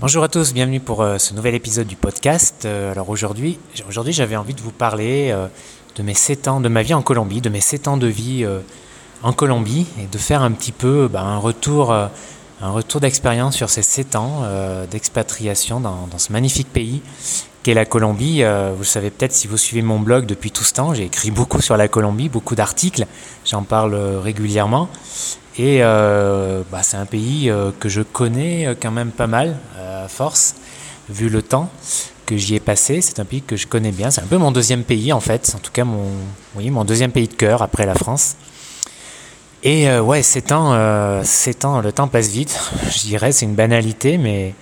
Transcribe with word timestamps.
Bonjour 0.00 0.24
à 0.24 0.28
tous, 0.28 0.54
bienvenue 0.54 0.80
pour 0.80 1.02
euh, 1.02 1.18
ce 1.18 1.34
nouvel 1.34 1.54
épisode 1.54 1.86
du 1.86 1.94
podcast. 1.94 2.64
Euh, 2.64 2.90
alors 2.90 3.10
aujourd'hui, 3.10 3.58
aujourd'hui 3.86 4.14
j'avais 4.14 4.34
envie 4.34 4.54
de 4.54 4.62
vous 4.62 4.70
parler 4.70 5.28
euh, 5.30 5.46
de 5.96 6.02
mes 6.02 6.14
7 6.14 6.48
ans, 6.48 6.62
de 6.62 6.70
ma 6.70 6.82
vie 6.82 6.94
en 6.94 7.02
Colombie, 7.02 7.42
de 7.42 7.50
mes 7.50 7.60
7 7.60 7.86
ans 7.86 7.96
de 7.98 8.06
vie 8.06 8.46
en 9.22 9.34
Colombie 9.34 9.86
et 10.02 10.06
de 10.06 10.16
faire 10.16 10.40
un 10.40 10.52
petit 10.52 10.72
peu 10.72 11.06
bah, 11.06 11.20
un 11.20 11.36
retour, 11.36 11.92
un 11.92 12.70
retour 12.70 13.02
d'expérience 13.02 13.54
sur 13.54 13.68
ces 13.68 13.82
7 13.82 14.16
ans 14.16 14.44
d'expatriation 14.90 15.80
dans, 15.80 16.06
dans, 16.10 16.18
ce 16.18 16.32
magnifique 16.32 16.72
pays 16.72 17.02
qu'est 17.62 17.74
la 17.74 17.84
Colombie. 17.84 18.42
vous 18.42 18.78
le 18.78 18.84
savez 18.84 19.10
peut-être 19.10 19.34
si 19.34 19.48
vous 19.48 19.58
suivez 19.58 19.82
mon 19.82 19.98
blog 19.98 20.24
depuis 20.24 20.50
tout 20.50 20.64
ce 20.64 20.72
temps, 20.72 20.94
j'ai 20.94 21.04
écrit 21.04 21.30
beaucoup 21.30 21.60
sur 21.60 21.76
la 21.76 21.88
Colombie, 21.88 22.30
beaucoup 22.30 22.54
d'articles, 22.54 23.04
j'en 23.44 23.64
parle 23.64 23.94
régulièrement. 23.94 24.88
Et 25.62 25.80
bah, 25.80 26.82
c'est 26.82 26.96
un 26.96 27.04
pays 27.04 27.52
que 27.78 27.90
je 27.90 28.00
connais 28.00 28.74
quand 28.80 28.90
même 28.90 29.10
pas 29.10 29.26
mal 29.26 29.58
force, 30.08 30.54
vu 31.10 31.28
le 31.28 31.42
temps 31.42 31.68
que 32.30 32.36
j'y 32.36 32.54
ai 32.54 32.60
passé. 32.60 33.00
C'est 33.00 33.18
un 33.18 33.24
pays 33.24 33.42
que 33.42 33.56
je 33.56 33.66
connais 33.66 33.90
bien. 33.90 34.10
C'est 34.10 34.22
un 34.22 34.26
peu 34.26 34.38
mon 34.38 34.52
deuxième 34.52 34.84
pays, 34.84 35.12
en 35.12 35.20
fait. 35.20 35.52
En 35.54 35.58
tout 35.58 35.72
cas, 35.72 35.84
mon, 35.84 36.06
oui, 36.54 36.70
mon 36.70 36.84
deuxième 36.84 37.10
pays 37.10 37.26
de 37.28 37.34
cœur 37.34 37.60
après 37.60 37.84
la 37.84 37.94
France. 37.94 38.36
Et 39.62 39.90
euh, 39.90 40.00
ouais, 40.00 40.22
7 40.22 40.52
ans, 40.52 40.72
euh, 40.72 41.22
ans, 41.64 41.80
le 41.80 41.92
temps 41.92 42.08
passe 42.08 42.28
vite. 42.28 42.58
Je 42.90 43.00
dirais, 43.00 43.32
c'est 43.32 43.44
une 43.44 43.54
banalité, 43.54 44.16
mais, 44.16 44.54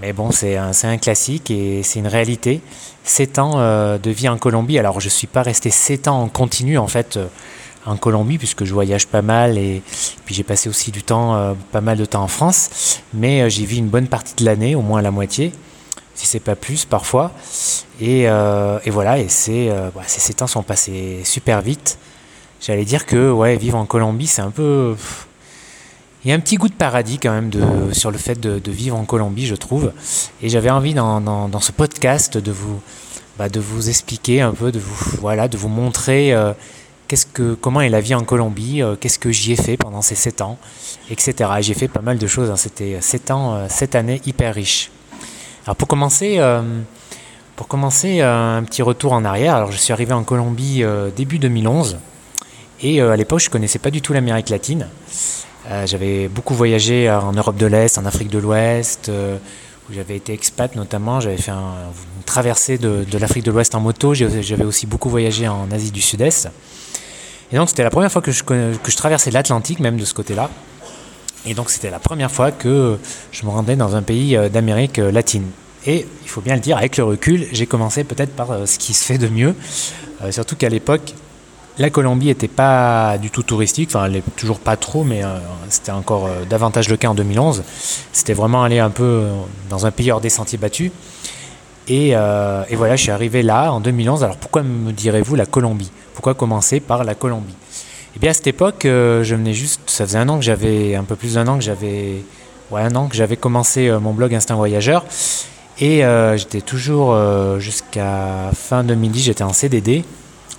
mais 0.00 0.12
bon, 0.12 0.32
c'est 0.32 0.56
un, 0.56 0.72
un, 0.82 0.98
classique 0.98 1.50
et 1.50 1.82
c'est 1.82 2.00
une 2.00 2.08
réalité. 2.08 2.60
7 3.04 3.38
ans 3.38 3.52
euh, 3.56 3.98
de 3.98 4.10
vie 4.10 4.28
en 4.28 4.38
Colombie. 4.38 4.78
Alors, 4.78 5.00
je 5.00 5.06
ne 5.06 5.10
suis 5.10 5.26
pas 5.26 5.42
resté 5.42 5.70
7 5.70 6.08
ans 6.08 6.22
en 6.22 6.28
continu, 6.28 6.78
en 6.78 6.88
fait 6.88 7.18
en 7.86 7.96
Colombie 7.96 8.38
puisque 8.38 8.64
je 8.64 8.74
voyage 8.74 9.06
pas 9.06 9.22
mal 9.22 9.58
et 9.58 9.82
puis 10.24 10.34
j'ai 10.34 10.42
passé 10.42 10.68
aussi 10.68 10.90
du 10.90 11.02
temps, 11.02 11.34
euh, 11.34 11.54
pas 11.72 11.80
mal 11.80 11.98
de 11.98 12.04
temps 12.04 12.22
en 12.22 12.28
France. 12.28 13.00
Mais 13.14 13.42
euh, 13.42 13.48
j'ai 13.48 13.64
vu 13.64 13.76
une 13.76 13.88
bonne 13.88 14.06
partie 14.06 14.34
de 14.36 14.44
l'année, 14.44 14.74
au 14.74 14.82
moins 14.82 15.02
la 15.02 15.10
moitié, 15.10 15.52
si 16.14 16.26
c'est 16.26 16.40
pas 16.40 16.56
plus 16.56 16.84
parfois. 16.84 17.32
Et, 18.00 18.28
euh, 18.28 18.78
voilà, 18.86 19.18
et 19.18 19.28
c'est, 19.28 19.68
bah, 19.94 20.02
ces 20.06 20.34
temps 20.34 20.46
sont 20.46 20.62
passés 20.62 21.20
super 21.24 21.60
vite. 21.62 21.98
J'allais 22.60 22.84
dire 22.84 23.06
que 23.06 23.30
ouais, 23.30 23.56
vivre 23.56 23.78
en 23.78 23.86
Colombie, 23.86 24.26
c'est 24.26 24.42
un 24.42 24.50
peu. 24.50 24.94
Il 26.24 26.28
y 26.28 26.32
a 26.32 26.34
un 26.34 26.40
petit 26.40 26.56
goût 26.56 26.68
de 26.68 26.74
paradis 26.74 27.18
quand 27.18 27.32
même 27.32 27.50
sur 27.92 28.10
le 28.10 28.18
fait 28.18 28.38
de, 28.38 28.70
vivre 28.70 28.98
en 28.98 29.04
Colombie, 29.04 29.46
je 29.46 29.54
trouve. 29.54 29.92
Et 30.42 30.50
j'avais 30.50 30.68
envie 30.68 30.92
dans, 30.92 31.60
ce 31.60 31.72
podcast 31.72 32.36
de 32.36 32.52
vous, 32.52 32.82
bah, 33.38 33.48
de 33.48 33.58
vous 33.58 33.88
expliquer 33.88 34.42
un 34.42 34.52
peu, 34.52 34.70
de 34.70 34.78
vous, 34.78 35.16
voilà, 35.22 35.48
de 35.48 35.56
vous 35.56 35.68
montrer 35.68 36.34
comment 37.60 37.80
est 37.80 37.88
la 37.88 38.00
vie 38.00 38.14
en 38.14 38.24
Colombie, 38.24 38.82
euh, 38.82 38.96
qu'est-ce 38.98 39.18
que 39.18 39.30
j'y 39.30 39.52
ai 39.52 39.56
fait 39.56 39.76
pendant 39.76 40.02
ces 40.02 40.14
7 40.14 40.42
ans, 40.42 40.58
etc. 41.10 41.50
J'ai 41.60 41.74
fait 41.74 41.88
pas 41.88 42.02
mal 42.02 42.18
de 42.18 42.26
choses, 42.26 42.50
hein. 42.50 42.56
c'était 42.56 43.00
7 43.00 43.30
ans, 43.30 43.68
7 43.68 43.94
euh, 43.94 43.98
années 43.98 44.20
hyper 44.26 44.54
riches. 44.54 44.90
Alors 45.66 45.76
pour 45.76 45.88
commencer, 45.88 46.36
euh, 46.38 46.62
pour 47.56 47.68
commencer 47.68 48.20
un 48.20 48.62
petit 48.64 48.82
retour 48.82 49.12
en 49.12 49.24
arrière, 49.24 49.54
alors 49.54 49.72
je 49.72 49.76
suis 49.76 49.92
arrivé 49.92 50.12
en 50.12 50.24
Colombie 50.24 50.82
début 51.14 51.38
2011 51.38 51.98
et 52.82 53.02
à 53.02 53.16
l'époque 53.16 53.40
je 53.40 53.50
connaissais 53.50 53.78
pas 53.78 53.90
du 53.90 54.00
tout 54.00 54.14
l'Amérique 54.14 54.48
latine. 54.48 54.86
j'avais 55.84 56.28
beaucoup 56.28 56.54
voyagé 56.54 57.10
en 57.10 57.32
Europe 57.32 57.58
de 57.58 57.66
l'Est, 57.66 57.98
en 57.98 58.06
Afrique 58.06 58.30
de 58.30 58.38
l'Ouest, 58.38 59.10
où 59.10 59.92
j'avais 59.92 60.16
été 60.16 60.32
expat 60.32 60.74
notamment. 60.74 61.20
J'avais 61.20 61.36
fait 61.36 61.50
une 61.50 62.22
traversée 62.24 62.78
de 62.78 63.18
l'Afrique 63.18 63.44
de 63.44 63.50
l'Ouest 63.50 63.74
en 63.74 63.80
moto. 63.80 64.14
J'avais 64.14 64.64
aussi 64.64 64.86
beaucoup 64.86 65.10
voyagé 65.10 65.46
en 65.46 65.70
Asie 65.70 65.90
du 65.90 66.00
Sud-Est. 66.00 66.48
Et 67.52 67.56
donc 67.56 67.68
c'était 67.68 67.82
la 67.82 67.90
première 67.90 68.12
fois 68.12 68.22
que 68.22 68.30
je, 68.30 68.96
traversais 68.96 69.30
l'Atlantique, 69.30 69.80
même 69.80 69.96
de 69.96 70.04
ce 70.04 70.14
côté-là. 70.14 70.50
Et 71.46 71.54
donc 71.54 71.70
c'était 71.70 71.90
la 71.90 71.98
première 71.98 72.30
fois 72.30 72.52
que 72.52 72.98
je 73.32 73.44
me 73.44 73.50
rendais 73.50 73.76
dans 73.76 73.96
un 73.96 74.02
pays 74.02 74.36
euh, 74.36 74.48
d'Amérique 74.48 74.98
euh, 74.98 75.10
latine. 75.10 75.46
Et 75.86 76.06
il 76.22 76.28
faut 76.28 76.42
bien 76.42 76.54
le 76.54 76.60
dire, 76.60 76.76
avec 76.76 76.98
le 76.98 77.04
recul, 77.04 77.46
j'ai 77.52 77.66
commencé 77.66 78.04
peut-être 78.04 78.36
par 78.36 78.50
euh, 78.50 78.66
ce 78.66 78.78
qui 78.78 78.92
se 78.92 79.04
fait 79.04 79.18
de 79.18 79.28
mieux. 79.28 79.54
surtout 80.30 80.54
qu'à 80.54 80.68
l'époque, 80.68 81.14
la 81.78 81.88
Colombie 81.88 82.26
n'était 82.26 82.46
pas 82.46 83.16
du 83.16 83.30
tout 83.30 83.42
touristique, 83.42 83.88
enfin 83.88 84.04
elle 84.04 84.12
n'est 84.12 84.22
toujours 84.36 84.60
pas 84.60 84.76
trop, 84.76 85.02
mais 85.02 85.22
c'était 85.70 85.92
encore 85.92 86.28
davantage 86.50 86.90
le 86.90 86.98
cas 86.98 87.08
en 87.08 87.14
2011. 87.14 87.62
C'était 88.12 88.34
vraiment 88.34 88.62
aller 88.62 88.80
un 88.80 88.90
peu 88.90 89.24
dans 89.70 89.86
un 89.86 89.90
pays 89.90 90.12
hors 90.12 90.20
des 90.20 90.28
sentiers 90.28 90.58
battus. 90.58 90.90
Et, 91.90 92.10
et, 92.10 92.76
voilà, 92.76 92.96
je 92.96 93.02
suis 93.02 93.10
arrivé 93.10 93.42
là 93.42 93.72
en 93.72 93.80
2011. 93.80 94.24
Alors 94.24 94.36
pourquoi 94.36 94.62
me 94.62 94.92
direz-vous 94.92 95.34
la 95.34 95.44
Colombie? 95.44 95.90
Pourquoi 96.14 96.34
commencer 96.34 96.80
par 96.80 97.02
la 97.04 97.14
Colombie? 97.14 97.56
Eh 98.16 98.18
bien, 98.18 98.30
à 98.30 98.34
cette 98.34 98.48
époque, 98.48 98.84
euh, 98.86 99.22
je 99.22 99.34
venais 99.36 99.54
juste, 99.54 99.80
ça 99.86 100.04
faisait 100.04 100.18
un 100.18 100.28
an 100.28 100.38
que 100.38 100.44
j'avais, 100.44 100.96
un 100.96 101.04
peu 101.04 101.14
plus 101.14 101.34
d'un 101.34 101.46
an 101.46 101.56
que 101.56 101.64
j'avais, 101.64 102.24
ouais, 102.70 102.82
un 102.82 102.94
an 102.96 103.06
que 103.06 103.14
j'avais 103.14 103.36
commencé 103.36 103.88
euh, 103.88 104.00
mon 104.00 104.12
blog 104.12 104.34
Instinct 104.34 104.56
Voyageur. 104.56 105.04
Et 105.78 106.04
euh, 106.04 106.36
j'étais 106.36 106.60
toujours, 106.60 107.16
jusqu'à 107.58 108.50
fin 108.52 108.84
2010, 108.84 109.22
j'étais 109.22 109.44
en 109.44 109.52
CDD, 109.52 110.04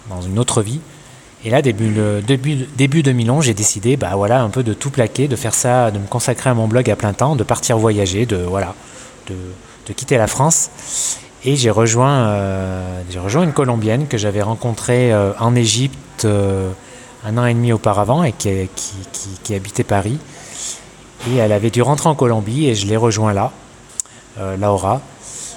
dans 0.10 0.22
une 0.22 0.40
autre 0.40 0.64
vie. 0.64 0.80
Et 1.44 1.50
là, 1.50 1.62
début, 1.62 1.94
début, 2.26 2.68
début 2.76 3.04
2011, 3.04 3.46
j'ai 3.46 3.54
décidé, 3.54 3.98
bah 3.98 4.12
voilà, 4.16 4.42
un 4.42 4.50
peu 4.50 4.64
de 4.64 4.74
tout 4.74 4.90
plaquer, 4.90 5.28
de 5.28 5.36
faire 5.36 5.54
ça, 5.54 5.92
de 5.92 6.00
me 6.00 6.08
consacrer 6.08 6.50
à 6.50 6.54
mon 6.54 6.68
blog 6.68 6.90
à 6.90 6.96
plein 6.96 7.14
temps, 7.14 7.36
de 7.36 7.44
partir 7.44 7.78
voyager, 7.78 8.26
de 8.26 8.38
voilà, 8.38 8.74
de, 9.28 9.36
de 9.88 9.94
quitter 9.94 10.18
la 10.18 10.28
France. 10.28 10.70
Et 11.44 11.56
j'ai 11.56 11.72
rejoint, 11.72 12.28
euh, 12.28 13.02
rejoint 13.18 13.44
une 13.44 13.54
Colombienne 13.54 14.08
que 14.08 14.18
j'avais 14.18 14.44
rencontrée 14.44 15.12
euh, 15.12 15.32
en 15.40 15.56
Égypte 15.56 16.26
euh, 16.26 16.70
un 17.26 17.38
an 17.38 17.46
et 17.46 17.54
demi 17.54 17.74
auparavant 17.74 18.24
et 18.24 18.32
qui, 18.32 18.50
qui, 18.76 18.94
qui, 19.44 19.56
habitait 19.56 19.84
Paris. 19.84 20.20
Et 21.30 21.38
elle 21.38 21.52
avait 21.52 21.72
dû 21.72 21.82
rentrer 21.82 22.10
en 22.10 22.16
Colombie 22.16 22.68
et 22.68 22.76
je 22.76 22.86
l'ai 22.88 22.98
rejoint 22.98 23.34
là, 23.34 23.52
Laura. 24.60 25.02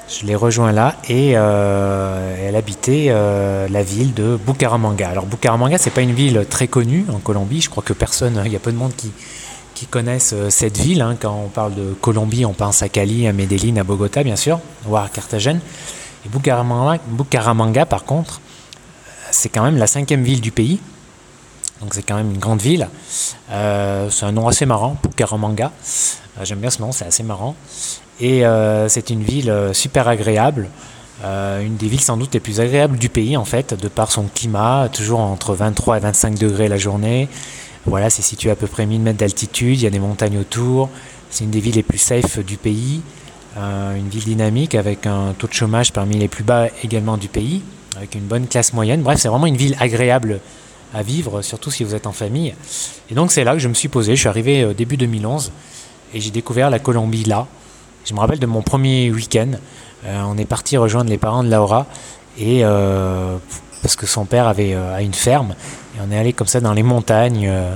Je 0.09 0.27
l'ai 0.27 0.35
rejoint 0.35 0.73
là 0.73 0.97
et 1.09 1.31
elle 1.31 2.55
habitait 2.55 3.09
la 3.09 3.83
ville 3.83 4.13
de 4.13 4.37
Bucaramanga. 4.47 5.09
Alors 5.09 5.25
Bucaramanga, 5.25 5.79
c'est 5.79 5.89
pas 5.89 6.03
une 6.03 6.13
ville 6.13 6.45
très 6.51 6.69
connue 6.69 7.07
en 7.11 7.19
Colombie. 7.19 7.63
Je 7.63 7.71
crois 7.71 7.83
que 7.83 7.95
personne, 7.95 8.43
il 8.45 8.53
y 8.53 8.57
a 8.57 8.59
peu 8.59 8.73
de 8.73 8.77
monde 8.77 8.93
qui, 8.95 9.11
qui 9.75 9.87
connaissent 9.87 10.33
euh, 10.35 10.51
cette 10.51 10.79
ville. 10.79 11.03
Hein. 11.03 11.17
Quand 11.21 11.35
on 11.45 11.49
parle 11.49 11.75
de 11.75 11.95
Colombie, 12.01 12.45
on 12.47 12.53
pense 12.53 12.83
à 12.83 12.89
Cali, 12.89 13.27
à 13.27 13.33
Medellín, 13.33 13.77
à 13.79 13.85
Bogota, 13.85 14.23
bien 14.23 14.37
sûr, 14.37 14.61
voire 14.85 15.05
à 15.05 15.09
Carthagène. 15.09 15.61
Et 16.25 16.29
Bucaramanga, 16.29 17.85
par 17.85 18.05
contre, 18.05 18.41
c'est 19.31 19.49
quand 19.49 19.65
même 19.65 19.77
la 19.77 19.87
cinquième 19.87 20.23
ville 20.23 20.41
du 20.41 20.53
pays. 20.53 20.81
Donc 21.81 21.93
c'est 21.93 22.03
quand 22.03 22.15
même 22.15 22.31
une 22.31 22.39
grande 22.39 22.63
ville. 22.63 22.89
Euh, 23.51 24.09
c'est 24.09 24.25
un 24.25 24.33
nom 24.33 24.49
assez 24.49 24.65
marrant, 24.65 24.97
Bucaramanga. 25.03 25.71
Euh, 26.39 26.45
j'aime 26.45 26.61
bien 26.61 26.71
ce 26.71 26.81
nom, 26.81 26.93
c'est 26.93 27.05
assez 27.05 27.25
marrant. 27.25 27.55
Et 28.21 28.45
c'est 28.89 29.11
une 29.11 29.25
ville 29.25 29.53
super 29.73 30.07
agréable. 30.07 30.69
une 31.25 31.77
des 31.77 31.89
villes 31.89 32.01
sans 32.01 32.17
doute 32.17 32.33
les 32.33 32.39
plus 32.39 32.61
agréables 32.61 32.97
du 32.97 33.09
pays 33.09 33.37
en 33.37 33.45
fait, 33.45 33.75
de 33.75 33.89
par 33.89 34.13
son 34.13 34.29
climat, 34.33 34.89
toujours 34.89 35.19
entre 35.19 35.53
23 35.53 35.97
et 35.97 36.01
25 36.01 36.39
degrés 36.39 36.69
la 36.69 36.79
journée. 36.79 37.29
Voilà, 37.87 38.09
c'est 38.09 38.23
situé 38.23 38.51
à 38.51 38.57
peu 38.57 38.67
près 38.67 38.87
1000 38.87 39.01
mètres 39.01 39.19
d'altitude, 39.19 39.79
il 39.79 39.83
y 39.83 39.87
a 39.87 39.91
des 39.91 39.99
montagnes 39.99 40.39
autour. 40.39 40.89
C'est 41.31 41.45
une 41.45 41.51
des 41.51 41.61
villes 41.61 41.75
les 41.75 41.83
plus 41.83 41.99
safe 41.99 42.39
du 42.39 42.57
pays. 42.57 43.03
Euh, 43.57 43.95
une 43.95 44.09
ville 44.09 44.25
dynamique 44.25 44.75
avec 44.75 45.07
un 45.07 45.33
taux 45.39 45.47
de 45.47 45.53
chômage 45.53 45.93
parmi 45.93 46.17
les 46.17 46.27
plus 46.27 46.43
bas 46.43 46.67
également 46.83 47.17
du 47.17 47.29
pays, 47.29 47.63
avec 47.97 48.17
une 48.17 48.23
bonne 48.23 48.49
classe 48.49 48.73
moyenne. 48.73 49.03
Bref, 49.03 49.21
c'est 49.21 49.29
vraiment 49.29 49.47
une 49.47 49.57
ville 49.57 49.77
agréable 49.79 50.41
à 50.93 51.03
vivre, 51.03 51.41
surtout 51.43 51.71
si 51.71 51.85
vous 51.85 51.95
êtes 51.95 52.07
en 52.07 52.13
famille. 52.13 52.55
Et 53.11 53.15
donc 53.15 53.31
c'est 53.31 53.45
là 53.45 53.53
que 53.53 53.61
je 53.61 53.69
me 53.69 53.75
suis 53.75 53.89
posé. 53.89 54.17
Je 54.17 54.21
suis 54.21 54.29
arrivé 54.29 54.63
euh, 54.63 54.75
début 54.75 54.97
2011 54.97 55.53
et 56.15 56.21
j'ai 56.21 56.31
découvert 56.31 56.71
la 56.71 56.79
Colombie 56.79 57.25
là. 57.25 57.47
Je 58.05 58.15
me 58.15 58.19
rappelle 58.19 58.41
de 58.41 58.47
mon 58.47 58.63
premier 58.63 59.11
week-end. 59.13 59.53
Euh, 60.05 60.23
on 60.27 60.37
est 60.37 60.47
parti 60.47 60.77
rejoindre 60.77 61.11
les 61.11 61.19
parents 61.19 61.45
de 61.45 61.51
Laura 61.51 61.87
et 62.39 62.63
parce 63.83 63.95
que 63.95 64.07
son 64.07 64.25
père 64.25 64.49
avait 64.49 64.75
une 65.01 65.15
ferme. 65.15 65.55
Et 65.95 65.99
on 66.07 66.11
est 66.11 66.19
allé 66.19 66.33
comme 66.33 66.47
ça 66.47 66.61
dans 66.61 66.73
les 66.73 66.83
montagnes 66.83 67.49
euh, 67.49 67.75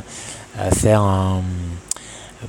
à 0.59 0.71
faire 0.71 1.03
un. 1.03 1.43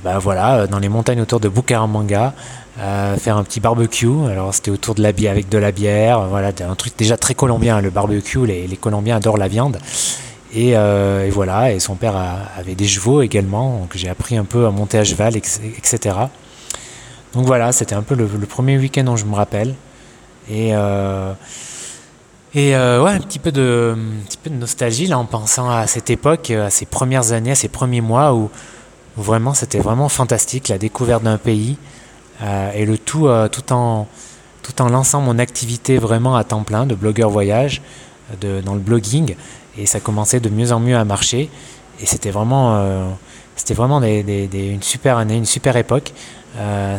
Bah 0.04 0.18
voilà, 0.18 0.68
dans 0.68 0.78
les 0.78 0.88
montagnes 0.88 1.20
autour 1.20 1.40
de 1.40 1.48
Bucaramanga, 1.48 2.32
faire 2.76 3.36
un 3.36 3.42
petit 3.42 3.58
barbecue. 3.58 4.06
Alors 4.30 4.54
c'était 4.54 4.70
autour 4.70 4.94
de 4.94 5.02
la 5.02 5.10
bière 5.10 5.32
avec 5.32 5.48
de 5.48 5.58
la 5.58 5.72
bière, 5.72 6.28
voilà, 6.28 6.52
un 6.60 6.74
truc 6.76 6.92
déjà 6.96 7.16
très 7.16 7.34
colombien, 7.34 7.80
le 7.80 7.90
barbecue. 7.90 8.46
Les, 8.46 8.76
Colombiens 8.76 9.16
adorent 9.16 9.36
la 9.36 9.48
viande. 9.48 9.78
Et, 10.52 10.72
euh, 10.74 11.30
voilà, 11.32 11.72
et 11.72 11.78
son 11.78 11.94
père 11.94 12.14
avait 12.56 12.74
des 12.74 12.86
chevaux 12.86 13.22
également, 13.22 13.80
donc 13.80 13.92
j'ai 13.94 14.08
appris 14.08 14.36
un 14.36 14.44
peu 14.44 14.66
à 14.66 14.70
monter 14.70 14.98
à 14.98 15.04
cheval, 15.04 15.36
etc. 15.36 16.16
Donc 17.34 17.46
voilà, 17.46 17.70
c'était 17.70 17.94
un 17.94 18.02
peu 18.02 18.16
le, 18.16 18.26
premier 18.26 18.76
week-end 18.76 19.04
dont 19.04 19.16
je 19.16 19.26
me 19.26 19.34
rappelle. 19.34 19.74
Et 20.50 20.70
euh, 20.74 21.32
et 22.52 22.74
euh, 22.74 23.02
ouais, 23.02 23.12
un 23.12 23.20
petit 23.20 23.38
peu 23.38 23.52
de, 23.52 23.96
nostalgie 24.50 25.06
là 25.06 25.18
en 25.18 25.24
pensant 25.24 25.70
à 25.70 25.86
cette 25.86 26.10
époque, 26.10 26.50
à 26.50 26.70
ces 26.70 26.84
premières 26.84 27.30
années, 27.32 27.52
à 27.52 27.54
ces 27.54 27.68
premiers 27.68 28.00
mois 28.00 28.34
où, 28.34 28.50
vraiment 29.16 29.54
c'était 29.54 29.80
vraiment 29.80 30.08
fantastique 30.08 30.68
la 30.68 30.78
découverte 30.78 31.22
d'un 31.22 31.36
pays 31.36 31.76
euh, 32.42 32.72
et 32.72 32.86
le 32.86 32.96
tout 32.96 33.26
euh, 33.26 33.48
tout 33.48 33.72
en 33.72 34.06
tout 34.62 34.80
en 34.80 34.88
lançant 34.88 35.20
mon 35.20 35.38
activité 35.38 35.98
vraiment 35.98 36.36
à 36.36 36.44
temps 36.44 36.62
plein 36.62 36.86
de 36.86 36.94
blogueur 36.94 37.28
voyage 37.28 37.82
dans 38.40 38.74
le 38.74 38.80
blogging 38.80 39.34
et 39.76 39.86
ça 39.86 39.98
commençait 40.00 40.40
de 40.40 40.48
mieux 40.48 40.72
en 40.72 40.80
mieux 40.80 40.96
à 40.96 41.04
marcher 41.04 41.50
et 42.00 42.06
c'était 42.06 42.30
vraiment 42.30 43.10
c'était 43.56 43.74
vraiment 43.74 44.00
une 44.00 44.82
super 44.82 45.18
année, 45.18 45.36
une 45.36 45.46
super 45.46 45.76
époque. 45.76 46.12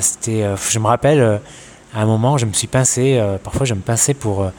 C'était, 0.01 0.45
je 0.69 0.80
me 0.80 0.88
rappelle, 0.88 1.39
à 1.94 2.01
un 2.01 2.06
moment, 2.06 2.38
je 2.38 2.45
me 2.45 2.54
suis 2.54 2.68
pincé, 2.68 3.24
parfois 3.44 3.65
je 3.65 3.74
me 3.74 3.80
pinçais 3.80 4.13
pour, 4.13 4.51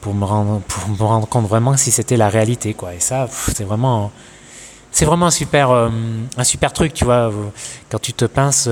pour, 0.00 0.14
me 0.14 0.24
rendre, 0.24 0.60
pour 0.60 0.88
me 0.88 1.02
rendre 1.02 1.28
compte 1.28 1.46
vraiment 1.46 1.76
si 1.76 1.90
c'était 1.90 2.16
la 2.16 2.28
réalité. 2.28 2.74
Quoi. 2.74 2.94
Et 2.94 3.00
ça, 3.00 3.28
c'est 3.30 3.64
vraiment, 3.64 4.10
c'est 4.90 5.04
vraiment 5.04 5.26
un 5.26 5.30
super, 5.30 5.70
un 5.70 6.44
super 6.44 6.72
truc, 6.72 6.92
tu 6.94 7.04
vois, 7.04 7.32
quand 7.90 8.00
tu 8.00 8.12
te 8.12 8.24
pinces 8.24 8.68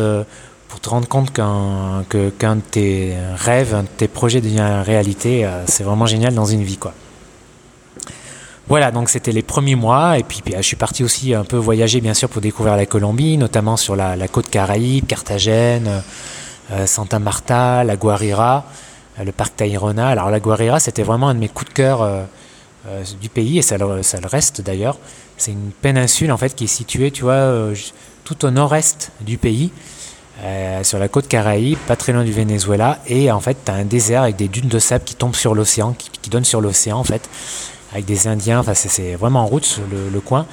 pour 0.69 0.81
te 0.81 0.89
rendre 0.89 1.09
compte 1.09 1.33
qu'un 1.33 2.05
qu'un 2.39 2.57
de 2.57 2.61
tes 2.61 3.15
rêves, 3.37 3.75
un 3.75 3.83
de 3.83 3.89
tes 3.89 4.07
projets 4.07 4.41
devient 4.41 4.83
réalité, 4.85 5.45
euh, 5.45 5.65
c'est 5.67 5.83
vraiment 5.83 6.07
génial 6.07 6.35
dans 6.35 6.45
une 6.45 6.63
vie, 6.63 6.77
quoi. 6.77 6.93
Voilà, 8.69 8.91
donc 8.91 9.09
c'était 9.09 9.33
les 9.33 9.43
premiers 9.43 9.77
mois, 9.77 10.19
et 10.19 10.23
puis, 10.23 10.43
je 10.55 10.61
suis 10.61 10.77
parti 10.77 11.03
aussi 11.03 11.35
un 11.35 11.45
peu 11.45 11.57
voyager, 11.57 12.03
bien 12.03 12.13
sûr, 12.13 12.29
pour 12.29 12.43
découvrir 12.43 12.77
la 12.77 12.85
Colombie, 12.85 13.39
notamment 13.39 13.79
sur 13.79 13.97
la, 13.97 14.29
côte 14.29 14.51
Caraïbe, 14.51 15.07
Carthagène, 15.07 16.03
euh, 16.71 16.87
Santa 16.87 17.19
Marta, 17.19 17.83
la 17.83 17.97
Guarira, 17.97 18.67
euh, 18.67 18.88
le 19.25 19.33
parc 19.33 19.57
Tayrona. 19.57 20.09
Alors 20.09 20.31
la 20.31 20.41
Guarira, 20.41 20.81
c'était 20.81 21.03
vraiment 21.03 21.29
un 21.29 21.35
de 21.35 21.41
mes 21.41 21.49
coups 21.49 21.71
de 21.71 21.75
cœur 21.75 22.27
du 23.21 23.29
pays, 23.29 23.59
et 23.59 23.63
ça 23.63 23.77
le, 23.79 23.87
reste 24.25 24.61
d'ailleurs. 24.61 24.99
C'est 25.37 25.53
une 25.53 25.71
péninsule, 25.83 26.33
en 26.33 26.37
fait, 26.37 26.55
qui 26.55 26.65
est 26.65 26.69
située, 26.69 27.11
tu 27.11 27.23
vois, 27.23 27.53
tout 28.25 28.45
au 28.45 28.51
nord-est 28.51 29.13
du 29.21 29.39
pays. 29.39 29.71
Euh, 30.45 30.85
sur 30.85 31.01
la 31.01 31.09
côte 31.09 31.27
Caraïbe, 31.27 31.79
pas 31.89 31.97
très 31.97 32.13
loin 32.13 32.23
du 32.23 32.31
Venezuela, 32.31 33.01
et 33.09 33.33
en 33.33 33.41
fait, 33.41 33.57
tu 33.65 33.73
as 33.73 33.75
un 33.75 33.85
désert 33.85 34.23
avec 34.23 34.37
des 34.37 34.47
dunes 34.47 34.69
de 34.69 34.79
sable 34.79 35.03
qui 35.05 35.17
tombent 35.17 35.35
sur 35.35 35.53
l'océan, 35.53 35.95
qui, 35.95 36.31
donnent 36.31 36.45
sur 36.45 36.61
l'océan 36.61 36.99
en 36.99 37.05
fait, 37.05 37.29
avec 37.93 38.05
des 38.05 38.29
Indiens, 38.29 38.61
enfin 38.61 38.75
c'est 38.75 39.17
vraiment 39.17 39.41
en 39.41 39.47
route 39.47 39.81
le, 39.91 40.21
coin. 40.21 40.47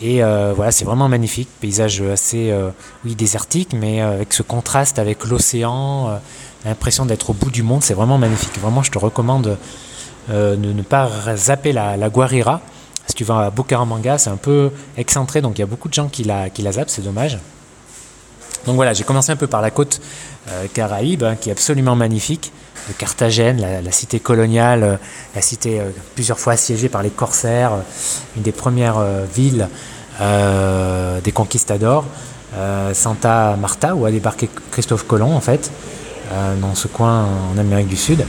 Et 0.00 0.22
euh, 0.22 0.52
voilà, 0.54 0.70
c'est 0.70 0.84
vraiment 0.84 1.08
magnifique, 1.08 1.48
paysage 1.60 2.00
assez, 2.02 2.50
euh, 2.50 2.70
désertique, 3.04 3.72
mais 3.72 4.00
avec 4.00 4.32
ce 4.32 4.42
contraste 4.42 4.98
avec 4.98 5.24
l'océan, 5.24 6.20
l'impression 6.64 7.04
d'être 7.04 7.30
au 7.30 7.32
bout 7.32 7.50
du 7.50 7.62
monde, 7.62 7.82
c'est 7.82 7.94
vraiment 7.94 8.18
magnifique. 8.18 8.58
Vraiment, 8.60 8.82
je 8.82 8.90
te 8.90 8.98
recommande 8.98 9.56
de 10.28 10.56
ne 10.56 10.82
pas 10.82 11.10
zapper 11.36 11.72
la, 11.72 11.96
la 11.96 12.10
Guarira. 12.10 12.60
Si 13.06 13.14
tu 13.14 13.24
vas 13.24 13.46
à 13.46 13.50
Bucaramanga, 13.50 14.18
c'est 14.18 14.30
un 14.30 14.36
peu 14.36 14.70
excentré, 14.96 15.40
donc 15.40 15.58
il 15.58 15.62
y 15.62 15.64
a 15.64 15.66
beaucoup 15.66 15.88
de 15.88 15.94
gens 15.94 16.08
qui 16.08 16.22
la 16.24 16.72
zappent, 16.72 16.90
c'est 16.90 17.02
dommage. 17.02 17.38
Donc 18.68 18.76
voilà, 18.76 18.92
j'ai 18.92 19.02
commencé 19.02 19.32
un 19.32 19.36
peu 19.36 19.46
par 19.46 19.62
la 19.62 19.70
côte 19.70 19.98
euh, 20.50 20.66
caraïbe, 20.74 21.24
hein, 21.24 21.36
qui 21.40 21.48
est 21.48 21.52
absolument 21.52 21.96
magnifique, 21.96 22.52
de 22.86 22.92
Carthagène, 22.92 23.66
la, 23.82 23.92
cité 23.92 24.20
coloniale, 24.20 24.82
euh, 24.82 24.96
la 25.34 25.40
cité 25.40 25.80
euh, 25.80 25.88
plusieurs 26.14 26.38
fois 26.38 26.52
assiégée 26.52 26.90
par 26.90 27.02
les 27.02 27.08
corsaires, 27.08 27.72
une 28.36 28.42
des 28.42 28.52
premières 28.52 29.02
villes 29.34 29.68
des 30.20 31.32
conquistadors, 31.32 32.04
Santa 32.92 33.56
Marta, 33.56 33.94
où 33.94 34.04
a 34.04 34.10
débarqué 34.10 34.50
Christophe 34.72 35.06
Colomb 35.06 35.32
en 35.32 35.40
fait, 35.40 35.70
dans 36.60 36.74
ce 36.74 36.88
coin 36.88 37.28
en 37.54 37.56
Amérique 37.56 37.86
du 37.86 37.96
Sud, 37.96 38.26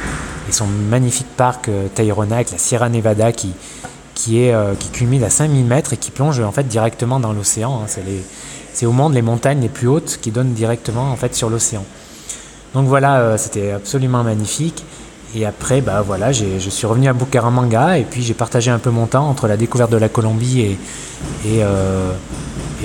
et 0.47 0.51
son 0.51 0.67
magnifique 0.67 1.25
parc 1.35 1.67
Tayrona 1.95 2.35
avec 2.35 2.51
la 2.51 2.59
Sierra 2.59 2.89
Nevada 2.89 3.31
qui, 3.31 3.53
qui, 4.13 4.51
culmine 4.93 5.23
à 5.23 5.31
5000 5.31 5.65
mètres 5.65 5.93
et 5.93 5.97
qui 5.97 6.11
plonge 6.11 6.39
en 6.41 6.51
fait 6.51 6.67
directement 6.67 7.19
dans 7.19 7.33
l'océan. 7.33 7.81
Hein. 7.83 7.87
C'est 8.79 8.85
au 8.85 8.93
monde 8.93 9.13
les 9.13 9.21
montagnes 9.21 9.59
les 9.59 9.67
plus 9.67 9.89
hautes 9.89 10.19
qui 10.21 10.31
donnent 10.31 10.53
directement 10.53 11.11
en 11.11 11.17
fait 11.17 11.35
sur 11.35 11.49
l'océan. 11.49 11.83
Donc 12.73 12.87
voilà, 12.87 13.19
euh, 13.19 13.37
c'était 13.37 13.71
absolument 13.71 14.23
magnifique. 14.23 14.85
Et 15.35 15.45
après, 15.45 15.81
bah 15.81 16.01
voilà, 16.01 16.31
je 16.31 16.57
suis 16.57 16.87
revenu 16.87 17.09
à 17.09 17.13
Bucaramanga 17.13 17.97
et 17.97 18.05
puis 18.05 18.23
j'ai 18.23 18.33
partagé 18.33 18.71
un 18.71 18.79
peu 18.79 18.89
mon 18.89 19.05
temps 19.05 19.29
entre 19.29 19.49
la 19.49 19.57
découverte 19.57 19.91
de 19.91 19.97
la 19.97 20.07
Colombie 20.07 20.61
et, 20.61 20.77
et, 21.45 21.61
euh, 21.61 22.13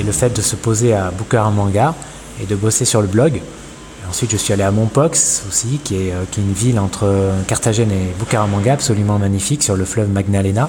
le 0.05 0.11
fait 0.11 0.37
de 0.37 0.43
se 0.43 0.57
poser 0.57 0.95
à 0.95 1.13
Bucaramanga 1.17 1.95
et 2.43 2.47
de 2.47 2.57
bosser 2.57 2.85
sur 2.85 3.01
le 3.01 3.07
blog. 3.07 3.41
ensuite, 4.09 4.33
je 4.33 4.37
suis 4.37 4.53
allé 4.53 4.65
à 4.65 4.73
Mompox 4.73 5.45
aussi, 5.49 5.79
qui 5.85 5.95
est, 5.95 6.13
euh, 6.13 6.25
qui 6.29 6.41
est 6.41 6.43
une 6.43 6.55
ville 6.55 6.81
entre 6.81 7.09
Carthagène 7.47 7.93
et 7.93 8.13
Bucaramanga, 8.19 8.73
absolument 8.73 9.21
magnifique, 9.21 9.63
sur 9.63 9.77
le 9.77 9.85
fleuve 9.85 10.09
Magdalena. 10.11 10.69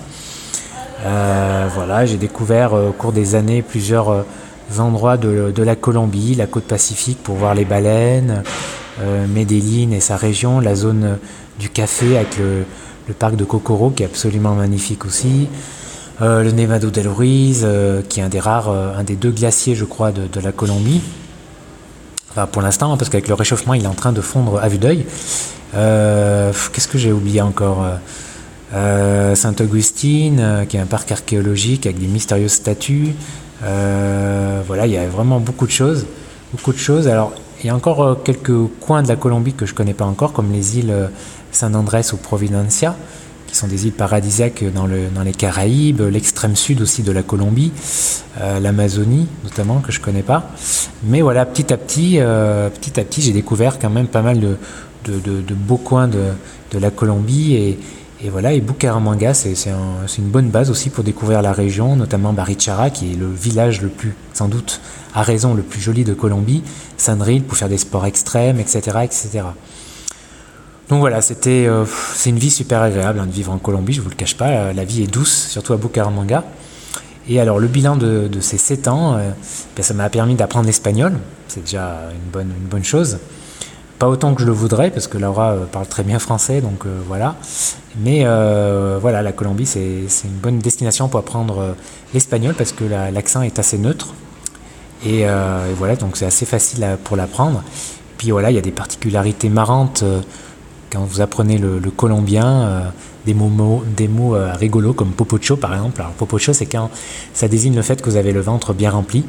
voilà, 1.03 2.05
j'ai 2.05 2.17
découvert 2.17 2.73
au 2.73 2.91
cours 2.91 3.11
des 3.11 3.33
années 3.33 3.63
plusieurs 3.63 4.23
endroits 4.77 5.17
de, 5.17 5.63
la 5.63 5.75
Colombie, 5.75 6.35
la 6.35 6.47
côte 6.47 6.65
pacifique 6.65 7.21
pour 7.23 7.35
voir 7.35 7.55
les 7.55 7.65
baleines, 7.65 8.43
euh, 9.01 9.25
Medellín 9.27 9.91
et 9.91 9.99
sa 9.99 10.17
région, 10.17 10.59
la 10.59 10.75
zone 10.75 11.17
du 11.59 11.69
café 11.69 12.17
avec 12.17 12.37
le, 12.37 12.65
parc 13.13 13.35
de 13.35 13.43
Cocoro 13.43 13.91
qui 13.91 14.03
est 14.03 14.07
absolument 14.07 14.55
magnifique 14.55 15.05
aussi, 15.05 15.47
euh, 16.21 16.43
le 16.43 16.51
Nevado 16.51 16.89
del 16.89 17.07
Ruiz 17.07 17.61
euh, 17.63 18.01
qui 18.07 18.19
est 18.19 18.23
un 18.23 18.29
des 18.29 18.39
rares, 18.39 18.69
un 18.69 19.03
des 19.03 19.15
deux 19.15 19.31
glaciers 19.31 19.75
je 19.75 19.85
crois 19.85 20.11
de, 20.11 20.39
la 20.39 20.51
Colombie. 20.51 21.01
Pour 22.51 22.61
l'instant 22.61 22.91
hein, 22.91 22.97
parce 22.97 23.09
qu'avec 23.09 23.29
le 23.29 23.33
réchauffement 23.33 23.73
il 23.75 23.85
est 23.85 23.87
en 23.87 23.93
train 23.93 24.11
de 24.11 24.21
fondre 24.21 24.59
à 24.59 24.67
vue 24.67 24.77
d'œil. 24.77 25.05
Qu'est-ce 25.73 26.87
que 26.87 26.97
j'ai 26.97 27.11
oublié 27.11 27.41
encore 27.41 27.85
Saint-Augustine, 28.73 30.65
qui 30.67 30.77
est 30.77 30.79
un 30.81 30.85
parc 30.85 31.11
archéologique 31.11 31.85
avec 31.85 31.99
des 31.99 32.07
mystérieuses 32.07 32.53
statues. 32.53 33.13
Euh, 33.63 34.61
voilà, 34.65 34.85
il 34.85 34.93
y 34.93 34.97
a 34.97 35.07
vraiment 35.07 35.39
beaucoup 35.39 35.65
de 35.65 35.71
choses. 35.71 36.05
Beaucoup 36.51 36.73
de 36.73 36.77
choses. 36.77 37.07
Alors, 37.07 37.33
il 37.63 37.67
y 37.67 37.69
a 37.69 37.75
encore 37.75 38.03
euh, 38.03 38.15
quelques 38.15 38.53
coins 38.79 39.03
de 39.03 39.07
la 39.07 39.15
Colombie 39.15 39.53
que 39.53 39.65
je 39.65 39.71
ne 39.71 39.77
connais 39.77 39.93
pas 39.93 40.05
encore, 40.05 40.33
comme 40.33 40.51
les 40.51 40.79
îles 40.79 40.91
euh, 40.91 41.07
San 41.51 41.75
Andrés 41.75 42.13
ou 42.13 42.17
Providencia, 42.17 42.95
qui 43.47 43.55
sont 43.55 43.67
des 43.67 43.85
îles 43.85 43.93
paradisiaques 43.93 44.63
dans, 44.73 44.85
le, 44.85 45.07
dans 45.13 45.23
les 45.23 45.31
Caraïbes, 45.31 46.01
l'extrême 46.01 46.55
sud 46.55 46.81
aussi 46.81 47.03
de 47.03 47.11
la 47.11 47.23
Colombie, 47.23 47.71
l'Amazonie 48.61 49.27
notamment, 49.45 49.79
que 49.79 49.93
je 49.93 49.99
ne 49.99 50.03
connais 50.03 50.23
pas. 50.23 50.49
Mais 51.03 51.21
voilà, 51.21 51.45
petit 51.45 51.71
à 51.71 51.77
petit, 51.77 52.17
petit 52.17 52.99
à 52.99 53.03
petit, 53.05 53.21
j'ai 53.21 53.31
découvert 53.31 53.79
quand 53.79 53.89
même 53.89 54.07
pas 54.07 54.21
mal 54.21 54.41
de, 54.41 54.57
de, 55.05 55.53
beaux 55.53 55.77
coins 55.77 56.09
de 56.09 56.77
la 56.77 56.91
Colombie 56.91 57.53
et, 57.53 57.79
et 58.25 58.29
voilà, 58.29 58.53
et 58.53 58.59
Bucaramanga, 58.59 59.35
c'est 59.35 59.53
une 60.17 60.29
bonne 60.29 60.49
base 60.49 60.71
aussi 60.71 60.89
pour 60.89 61.03
découvrir 61.03 61.43
la 61.43 61.53
région, 61.53 61.95
notamment 61.95 62.33
Barichara, 62.33 62.89
qui 62.89 63.11
est 63.11 63.15
le 63.15 63.31
village 63.31 63.83
le 63.83 63.89
plus, 63.89 64.15
sans 64.33 64.47
doute, 64.47 64.81
à 65.13 65.21
raison, 65.21 65.53
le 65.53 65.61
plus 65.61 65.79
joli 65.79 66.03
de 66.03 66.15
Colombie, 66.15 66.63
Sandril 66.97 67.43
pour 67.43 67.55
faire 67.55 67.69
des 67.69 67.77
sports 67.77 68.07
extrêmes, 68.07 68.59
etc. 68.59 68.79
etc. 69.03 69.43
Donc 70.89 71.01
voilà, 71.01 71.21
c'était, 71.21 71.67
euh, 71.67 71.85
c'est 72.15 72.31
une 72.31 72.39
vie 72.39 72.49
super 72.49 72.81
agréable 72.81 73.19
hein, 73.19 73.27
de 73.27 73.31
vivre 73.31 73.51
en 73.51 73.59
Colombie, 73.59 73.93
je 73.93 73.99
ne 73.99 74.05
vous 74.05 74.09
le 74.09 74.15
cache 74.15 74.35
pas, 74.35 74.73
la 74.73 74.85
vie 74.85 75.03
est 75.03 75.07
douce, 75.07 75.49
surtout 75.51 75.73
à 75.73 75.77
Bucaramanga. 75.77 76.43
Et 77.29 77.39
alors 77.39 77.59
le 77.59 77.67
bilan 77.67 77.95
de, 77.95 78.27
ces 78.39 78.57
7 78.57 78.87
ans, 78.87 79.17
euh, 79.17 79.29
ben, 79.75 79.83
ça 79.83 79.93
m'a 79.93 80.09
permis 80.09 80.33
d'apprendre 80.33 80.65
l'espagnol, 80.65 81.13
c'est 81.47 81.61
déjà 81.61 82.09
une 82.11 82.31
bonne, 82.31 82.51
une 82.59 82.67
bonne 82.67 82.83
chose. 82.83 83.19
Pas 83.99 84.09
autant 84.09 84.33
que 84.33 84.41
je 84.41 84.45
le 84.45 84.51
voudrais, 84.51 84.91
parce 84.91 85.07
que 85.07 85.17
Laura 85.17 85.51
euh, 85.51 85.65
parle 85.65 85.87
très 85.87 86.03
bien 86.03 86.19
français, 86.19 86.59
donc 86.59 86.85
euh, 86.85 86.99
voilà. 87.07 87.35
Mais 87.97 88.23
euh, 88.25 88.97
voilà, 89.01 89.21
la 89.21 89.31
Colombie, 89.31 89.65
c'est 89.65 90.03
une 90.25 90.31
bonne 90.31 90.59
destination 90.59 91.07
pour 91.07 91.21
apprendre 91.21 91.75
l'espagnol, 92.13 92.55
parce 92.55 92.73
que 92.73 92.83
l'accent 92.83 93.41
est 93.41 93.57
assez 93.57 93.77
neutre. 93.77 94.13
Et, 95.05 95.25
voilà, 95.77 95.95
donc 95.95 96.17
c'est 96.17 96.25
assez 96.25 96.45
facile 96.45 96.85
pour 97.05 97.15
l'apprendre. 97.15 97.63
Puis 98.17 98.31
voilà, 98.31 98.51
il 98.51 98.55
y 98.55 98.57
a 98.57 98.61
des 98.61 98.71
particularités 98.71 99.49
marrantes 99.49 100.03
quand 100.91 101.05
vous 101.05 101.21
apprenez 101.21 101.57
le, 101.57 101.79
colombien, 101.95 102.91
des 103.25 103.33
mots, 103.33 103.83
des 103.95 104.09
mots 104.09 104.35
rigolos 104.55 104.93
comme 104.93 105.11
popocho 105.11 105.55
par 105.55 105.73
exemple. 105.73 106.01
Alors 106.01 106.13
popocho, 106.13 106.51
c'est 106.51 106.65
quand 106.65 106.89
ça 107.33 107.47
désigne 107.47 107.75
le 107.75 107.81
fait 107.81 108.01
que 108.01 108.09
vous 108.09 108.17
avez 108.17 108.33
le 108.33 108.41
ventre 108.41 108.73
bien 108.73 108.89
rempli. 108.89 109.23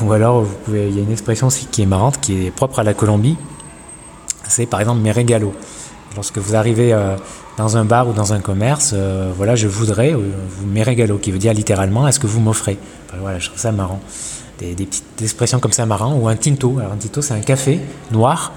Ou 0.00 0.12
alors, 0.12 0.42
vous 0.42 0.56
pouvez, 0.64 0.88
il 0.88 0.96
y 0.96 0.98
a 0.98 1.02
une 1.02 1.12
expression 1.12 1.46
aussi 1.46 1.66
qui 1.66 1.82
est 1.82 1.86
marrante, 1.86 2.18
qui 2.20 2.46
est 2.46 2.50
propre 2.50 2.80
à 2.80 2.82
la 2.82 2.94
Colombie 2.94 3.36
c'est 4.48 4.66
par 4.66 4.80
exemple 4.80 5.00
mes 5.00 5.12
régalos. 5.12 5.54
Lorsque 6.16 6.38
vous 6.38 6.56
arrivez 6.56 6.92
euh, 6.92 7.16
dans 7.56 7.76
un 7.76 7.84
bar 7.84 8.08
ou 8.08 8.12
dans 8.12 8.32
un 8.32 8.40
commerce, 8.40 8.92
euh, 8.94 9.30
voilà, 9.36 9.54
je 9.54 9.68
voudrais 9.68 10.12
euh, 10.12 10.18
mes 10.66 10.82
régalos, 10.82 11.18
qui 11.18 11.30
veut 11.30 11.38
dire 11.38 11.54
littéralement, 11.54 12.08
est-ce 12.08 12.18
que 12.18 12.26
vous 12.26 12.40
m'offrez? 12.40 12.78
Voilà, 13.20 13.38
je 13.38 13.46
trouve 13.46 13.60
ça 13.60 13.72
marrant. 13.72 14.00
Des, 14.58 14.74
petites 14.74 15.22
expressions 15.22 15.60
comme 15.60 15.72
ça 15.72 15.86
marrant. 15.86 16.14
Ou 16.14 16.28
un 16.28 16.36
tinto. 16.36 16.78
Alors 16.78 16.92
un 16.92 16.96
tinto, 16.96 17.22
c'est 17.22 17.34
un 17.34 17.40
café 17.40 17.80
noir 18.10 18.52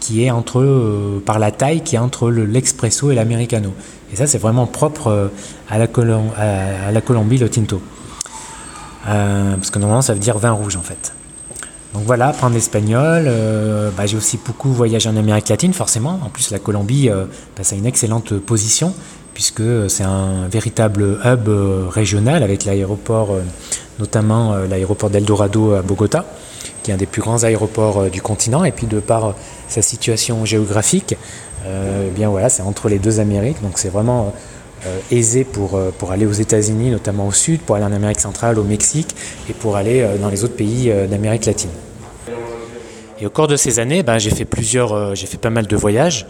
qui 0.00 0.24
est 0.24 0.30
entre, 0.30 1.20
par 1.24 1.38
la 1.38 1.50
taille, 1.50 1.82
qui 1.82 1.96
est 1.96 1.98
entre 1.98 2.30
l'expresso 2.30 3.10
et 3.10 3.14
l'americano. 3.14 3.72
Et 4.12 4.16
ça, 4.16 4.26
c'est 4.26 4.38
vraiment 4.38 4.66
propre 4.66 5.30
à 5.68 5.78
la, 5.78 5.86
à 6.36 6.92
la 6.92 7.00
Colombie, 7.00 7.38
le 7.38 7.48
tinto. 7.48 7.80
parce 9.04 9.70
que 9.70 9.78
normalement, 9.78 10.02
ça 10.02 10.14
veut 10.14 10.20
dire 10.20 10.38
vin 10.38 10.52
rouge 10.52 10.76
en 10.76 10.82
fait. 10.82 11.15
Donc 11.94 12.04
voilà, 12.04 12.28
apprendre 12.28 12.54
l'espagnol. 12.54 13.24
Euh, 13.26 13.90
bah, 13.96 14.06
j'ai 14.06 14.16
aussi 14.16 14.38
beaucoup 14.44 14.70
voyagé 14.70 15.08
en 15.08 15.16
Amérique 15.16 15.48
latine, 15.48 15.72
forcément. 15.72 16.20
En 16.22 16.28
plus, 16.28 16.50
la 16.50 16.58
Colombie, 16.58 17.08
euh, 17.08 17.24
bah, 17.56 17.62
ça 17.64 17.74
a 17.74 17.78
une 17.78 17.86
excellente 17.86 18.34
position, 18.38 18.94
puisque 19.34 19.62
c'est 19.88 20.04
un 20.04 20.48
véritable 20.48 21.20
hub 21.24 21.48
euh, 21.48 21.86
régional 21.88 22.42
avec 22.42 22.64
l'aéroport, 22.64 23.30
notamment 23.98 24.56
l'aéroport 24.68 25.10
d'Eldorado 25.10 25.74
à 25.74 25.82
Bogota, 25.82 26.24
qui 26.82 26.90
est 26.90 26.94
un 26.94 26.98
des 26.98 27.06
plus 27.06 27.22
grands 27.22 27.44
aéroports 27.44 28.10
du 28.10 28.20
continent. 28.20 28.64
Et 28.64 28.72
puis, 28.72 28.86
de 28.86 29.00
par 29.00 29.34
sa 29.68 29.82
situation 29.82 30.44
géographique, 30.44 31.16
eh 31.64 32.10
bien 32.10 32.28
voilà, 32.28 32.48
c'est 32.48 32.62
entre 32.62 32.88
les 32.88 32.98
deux 32.98 33.20
Amériques. 33.20 33.60
Donc 33.62 33.78
c'est 33.78 33.88
vraiment 33.88 34.32
aisé 35.10 35.44
pour, 35.44 35.80
pour 35.98 36.12
aller 36.12 36.26
aux 36.26 36.32
États-Unis, 36.32 36.90
notamment 36.90 37.26
au 37.26 37.32
sud, 37.32 37.60
pour 37.60 37.76
aller 37.76 37.84
en 37.84 37.92
Amérique 37.92 38.20
centrale, 38.20 38.58
au 38.58 38.64
Mexique 38.64 39.14
et 39.48 39.52
pour 39.52 39.76
aller 39.76 40.06
dans 40.20 40.28
les 40.28 40.44
autres 40.44 40.56
pays 40.56 40.92
d'Amérique 41.08 41.46
latine. 41.46 41.70
Et 43.20 43.26
au 43.26 43.30
cours 43.30 43.48
de 43.48 43.56
ces 43.56 43.78
années, 43.78 44.02
ben, 44.02 44.18
j'ai 44.18 44.30
fait 44.30 44.44
plusieurs, 44.44 45.14
j'ai 45.14 45.26
fait 45.26 45.38
pas 45.38 45.50
mal 45.50 45.66
de 45.66 45.76
voyages. 45.76 46.26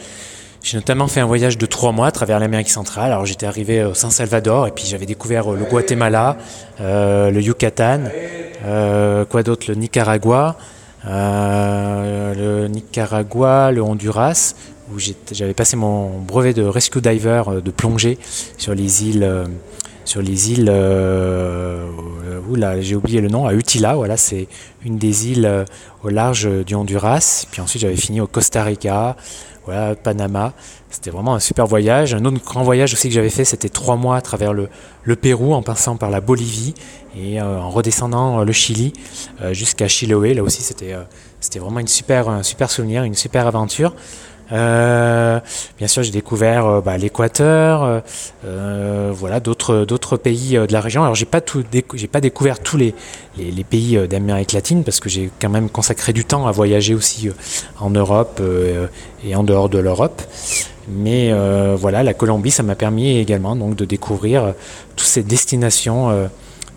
J'ai 0.62 0.76
notamment 0.76 1.06
fait 1.06 1.20
un 1.20 1.26
voyage 1.26 1.58
de 1.58 1.66
trois 1.66 1.92
mois 1.92 2.08
à 2.08 2.10
travers 2.10 2.40
l'Amérique 2.40 2.70
centrale. 2.70 3.12
Alors 3.12 3.24
j'étais 3.24 3.46
arrivé 3.46 3.84
au 3.84 3.94
San 3.94 4.10
Salvador 4.10 4.66
et 4.66 4.72
puis 4.72 4.84
j'avais 4.84 5.06
découvert 5.06 5.50
le 5.50 5.64
Guatemala, 5.64 6.36
le 6.80 7.40
Yucatan, 7.40 8.00
quoi 9.28 9.42
d'autre, 9.44 9.66
le 9.68 9.74
Nicaragua, 9.74 10.56
le 11.04 12.66
Nicaragua, 12.66 13.70
le 13.70 13.82
Honduras, 13.82 14.54
où 14.92 14.98
j'avais 15.32 15.54
passé 15.54 15.76
mon 15.76 16.20
brevet 16.20 16.54
de 16.54 16.62
rescue 16.62 17.00
diver 17.00 17.42
de 17.64 17.70
plongée 17.70 18.18
sur 18.56 18.74
les 18.74 19.04
îles 19.04 19.46
sur 20.06 20.22
les 20.22 20.52
îles, 20.52 20.68
euh, 20.70 21.84
là 22.54 22.80
j'ai 22.80 22.94
oublié 22.94 23.20
le 23.20 23.28
nom, 23.28 23.46
à 23.46 23.52
Utila, 23.52 23.96
voilà, 23.96 24.16
c'est 24.16 24.46
une 24.84 24.98
des 24.98 25.28
îles 25.28 25.46
euh, 25.46 25.64
au 26.04 26.08
large 26.08 26.48
du 26.64 26.74
Honduras. 26.74 27.44
Puis 27.50 27.60
ensuite 27.60 27.82
j'avais 27.82 27.96
fini 27.96 28.20
au 28.20 28.28
Costa 28.28 28.62
Rica, 28.62 29.16
voilà, 29.64 29.96
Panama. 29.96 30.52
C'était 30.90 31.10
vraiment 31.10 31.34
un 31.34 31.40
super 31.40 31.66
voyage. 31.66 32.14
Un 32.14 32.24
autre 32.24 32.42
grand 32.42 32.62
voyage 32.62 32.94
aussi 32.94 33.08
que 33.08 33.14
j'avais 33.14 33.30
fait, 33.30 33.44
c'était 33.44 33.68
trois 33.68 33.96
mois 33.96 34.16
à 34.16 34.20
travers 34.20 34.54
le, 34.54 34.68
Pérou, 35.16 35.52
en 35.52 35.62
passant 35.62 35.96
par 35.96 36.10
la 36.10 36.20
Bolivie 36.20 36.74
et 37.18 37.40
euh, 37.40 37.60
en 37.60 37.70
redescendant 37.70 38.44
le 38.44 38.52
Chili 38.52 38.92
jusqu'à 39.50 39.88
Chiloé. 39.88 40.34
Là 40.34 40.44
aussi, 40.44 40.62
c'était 40.62 40.94
c'était 41.40 41.58
vraiment 41.58 41.80
une 41.80 41.88
super, 41.88 42.28
un 42.28 42.42
super 42.42 42.70
souvenir, 42.70 43.02
une 43.02 43.14
super 43.14 43.46
aventure. 43.46 43.94
Euh, 44.52 45.40
bien 45.78 45.88
sûr, 45.88 46.02
j'ai 46.02 46.12
découvert 46.12 46.66
euh, 46.66 46.80
bah, 46.80 46.96
l'Équateur, 46.98 48.02
euh, 48.44 49.12
voilà, 49.14 49.40
d'autres 49.40 49.84
d'autres 49.84 50.16
pays 50.16 50.52
de 50.56 50.72
la 50.72 50.80
région. 50.80 51.02
Alors, 51.02 51.14
j'ai 51.14 51.24
pas 51.24 51.40
tout, 51.40 51.64
j'ai 51.94 52.06
pas 52.06 52.20
découvert 52.20 52.60
tous 52.60 52.76
les, 52.76 52.94
les, 53.38 53.64
pays 53.64 53.98
d'Amérique 54.08 54.52
latine 54.52 54.84
parce 54.84 55.00
que 55.00 55.08
j'ai 55.08 55.30
quand 55.40 55.48
même 55.48 55.68
consacré 55.68 56.12
du 56.12 56.24
temps 56.24 56.46
à 56.46 56.52
voyager 56.52 56.94
aussi 56.94 57.28
en 57.80 57.90
Europe 57.90 58.40
et 59.24 59.34
en 59.34 59.42
dehors 59.42 59.68
de 59.68 59.78
l'Europe. 59.78 60.22
Mais 60.88 61.32
voilà, 61.76 62.02
la 62.02 62.14
Colombie, 62.14 62.50
ça 62.50 62.62
m'a 62.62 62.76
permis 62.76 63.18
également 63.18 63.56
donc 63.56 63.74
de 63.74 63.84
découvrir 63.84 64.54
toutes 64.94 65.06
ces 65.06 65.22
destinations 65.22 66.28